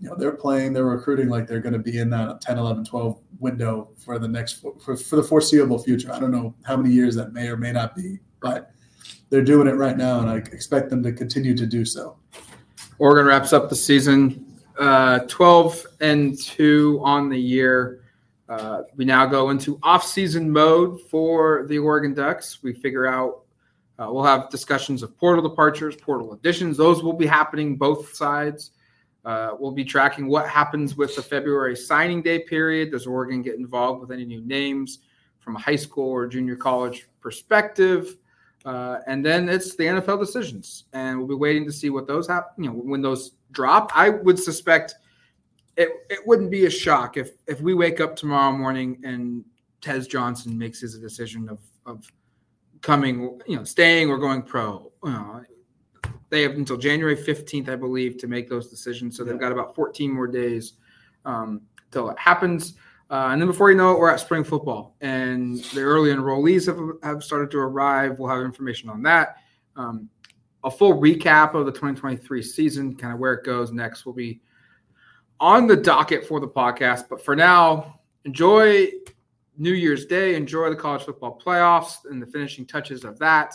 you 0.00 0.08
know, 0.08 0.16
they're 0.16 0.32
playing, 0.32 0.72
they're 0.72 0.84
recruiting 0.84 1.28
like 1.28 1.46
they're 1.46 1.60
going 1.60 1.72
to 1.72 1.78
be 1.78 1.98
in 1.98 2.10
that 2.10 2.40
10, 2.40 2.58
11, 2.58 2.84
12 2.84 3.20
window 3.38 3.90
for 3.96 4.18
the 4.18 4.28
next, 4.28 4.64
for, 4.80 4.96
for 4.96 5.16
the 5.16 5.22
foreseeable 5.22 5.78
future. 5.78 6.12
I 6.12 6.18
don't 6.18 6.30
know 6.30 6.54
how 6.64 6.76
many 6.76 6.92
years 6.92 7.14
that 7.16 7.32
may 7.32 7.48
or 7.48 7.56
may 7.56 7.72
not 7.72 7.94
be, 7.94 8.18
but 8.40 8.70
they're 9.30 9.42
doing 9.42 9.68
it 9.68 9.72
right 9.74 9.96
now. 9.96 10.20
And 10.20 10.28
I 10.28 10.36
expect 10.36 10.90
them 10.90 11.02
to 11.02 11.12
continue 11.12 11.56
to 11.56 11.66
do 11.66 11.84
so. 11.84 12.18
Oregon 12.98 13.26
wraps 13.26 13.52
up 13.52 13.68
the 13.68 13.76
season 13.76 14.46
uh, 14.78 15.20
12 15.20 15.86
and 16.00 16.38
2 16.38 17.00
on 17.02 17.28
the 17.28 17.40
year. 17.40 18.02
Uh, 18.48 18.82
we 18.94 19.04
now 19.04 19.26
go 19.26 19.50
into 19.50 19.78
off-season 19.82 20.50
mode 20.50 21.00
for 21.10 21.66
the 21.68 21.78
Oregon 21.78 22.14
Ducks. 22.14 22.62
We 22.62 22.72
figure 22.72 23.06
out 23.06 23.45
uh, 23.98 24.08
we'll 24.10 24.24
have 24.24 24.50
discussions 24.50 25.02
of 25.02 25.16
portal 25.16 25.46
departures, 25.46 25.96
portal 25.96 26.32
additions. 26.34 26.76
Those 26.76 27.02
will 27.02 27.14
be 27.14 27.26
happening 27.26 27.76
both 27.76 28.14
sides. 28.14 28.72
Uh, 29.24 29.52
we'll 29.58 29.72
be 29.72 29.84
tracking 29.84 30.28
what 30.28 30.48
happens 30.48 30.96
with 30.96 31.16
the 31.16 31.22
February 31.22 31.74
signing 31.76 32.22
day 32.22 32.38
period. 32.40 32.92
Does 32.92 33.06
Oregon 33.06 33.42
get 33.42 33.56
involved 33.56 34.00
with 34.00 34.12
any 34.12 34.24
new 34.24 34.40
names 34.42 35.00
from 35.38 35.56
a 35.56 35.58
high 35.58 35.76
school 35.76 36.10
or 36.10 36.26
junior 36.26 36.56
college 36.56 37.08
perspective? 37.20 38.16
Uh, 38.64 38.98
and 39.06 39.24
then 39.24 39.48
it's 39.48 39.76
the 39.76 39.84
NFL 39.84 40.18
decisions, 40.18 40.84
and 40.92 41.18
we'll 41.18 41.28
be 41.28 41.34
waiting 41.34 41.64
to 41.64 41.72
see 41.72 41.88
what 41.88 42.06
those 42.06 42.26
happen. 42.26 42.64
You 42.64 42.70
know, 42.70 42.76
when 42.76 43.00
those 43.00 43.32
drop, 43.52 43.92
I 43.94 44.10
would 44.10 44.38
suspect 44.38 44.96
it, 45.76 45.88
it 46.10 46.26
wouldn't 46.26 46.50
be 46.50 46.66
a 46.66 46.70
shock 46.70 47.16
if 47.16 47.30
if 47.46 47.60
we 47.60 47.74
wake 47.74 48.00
up 48.00 48.16
tomorrow 48.16 48.52
morning 48.52 49.00
and 49.04 49.44
Tez 49.80 50.06
Johnson 50.06 50.58
makes 50.58 50.80
his 50.80 50.98
decision 50.98 51.48
of 51.48 51.60
of 51.84 52.10
coming, 52.82 53.38
you 53.46 53.56
know, 53.56 53.64
staying 53.64 54.10
or 54.10 54.18
going 54.18 54.42
pro. 54.42 54.90
You 55.04 55.10
know, 55.10 55.42
they 56.30 56.42
have 56.42 56.52
until 56.52 56.76
January 56.76 57.16
15th, 57.16 57.68
I 57.68 57.76
believe, 57.76 58.18
to 58.18 58.26
make 58.26 58.48
those 58.48 58.68
decisions. 58.68 59.16
So 59.16 59.24
they've 59.24 59.38
got 59.38 59.52
about 59.52 59.74
14 59.74 60.10
more 60.10 60.26
days 60.26 60.74
um, 61.24 61.62
until 61.86 62.10
it 62.10 62.18
happens. 62.18 62.74
Uh, 63.08 63.28
and 63.30 63.40
then 63.40 63.46
before 63.46 63.70
you 63.70 63.76
know 63.76 63.92
it, 63.92 63.98
we're 63.98 64.10
at 64.10 64.18
spring 64.18 64.42
football, 64.42 64.96
and 65.00 65.58
the 65.74 65.80
early 65.80 66.10
enrollees 66.10 66.66
have, 66.66 66.78
have 67.04 67.22
started 67.22 67.52
to 67.52 67.58
arrive. 67.58 68.18
We'll 68.18 68.28
have 68.28 68.42
information 68.42 68.90
on 68.90 69.00
that. 69.02 69.36
Um, 69.76 70.08
a 70.64 70.70
full 70.70 71.00
recap 71.00 71.54
of 71.54 71.66
the 71.66 71.72
2023 71.72 72.42
season, 72.42 72.96
kind 72.96 73.12
of 73.12 73.20
where 73.20 73.34
it 73.34 73.44
goes 73.44 73.70
next, 73.70 74.04
will 74.04 74.12
be 74.12 74.40
on 75.38 75.68
the 75.68 75.76
docket 75.76 76.26
for 76.26 76.40
the 76.40 76.48
podcast. 76.48 77.08
But 77.08 77.24
for 77.24 77.36
now, 77.36 78.00
enjoy 78.24 78.88
New 79.58 79.72
Year's 79.72 80.06
Day, 80.06 80.34
enjoy 80.34 80.70
the 80.70 80.76
college 80.76 81.02
football 81.02 81.40
playoffs 81.44 82.04
and 82.10 82.20
the 82.20 82.26
finishing 82.26 82.66
touches 82.66 83.04
of 83.04 83.18
that, 83.18 83.54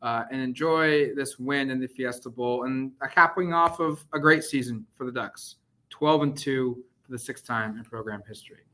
uh, 0.00 0.24
and 0.30 0.40
enjoy 0.40 1.14
this 1.14 1.38
win 1.38 1.70
in 1.70 1.80
the 1.80 1.86
Fiesta 1.86 2.30
Bowl 2.30 2.64
and 2.64 2.92
a 3.02 3.08
capping 3.08 3.52
off 3.52 3.80
of 3.80 4.04
a 4.12 4.18
great 4.18 4.44
season 4.44 4.86
for 4.94 5.04
the 5.04 5.12
Ducks 5.12 5.56
12 5.90 6.22
and 6.22 6.36
2 6.36 6.84
for 7.02 7.12
the 7.12 7.18
sixth 7.18 7.46
time 7.46 7.76
in 7.76 7.84
program 7.84 8.22
history. 8.26 8.64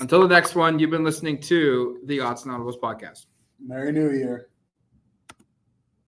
Until 0.00 0.20
the 0.20 0.28
next 0.28 0.54
one, 0.54 0.78
you've 0.78 0.90
been 0.90 1.04
listening 1.04 1.40
to 1.42 2.00
the 2.04 2.18
Autzen 2.18 2.46
Audibles 2.46 2.78
podcast. 2.78 3.26
Merry 3.60 3.92
New 3.92 4.10
Year. 4.10 4.48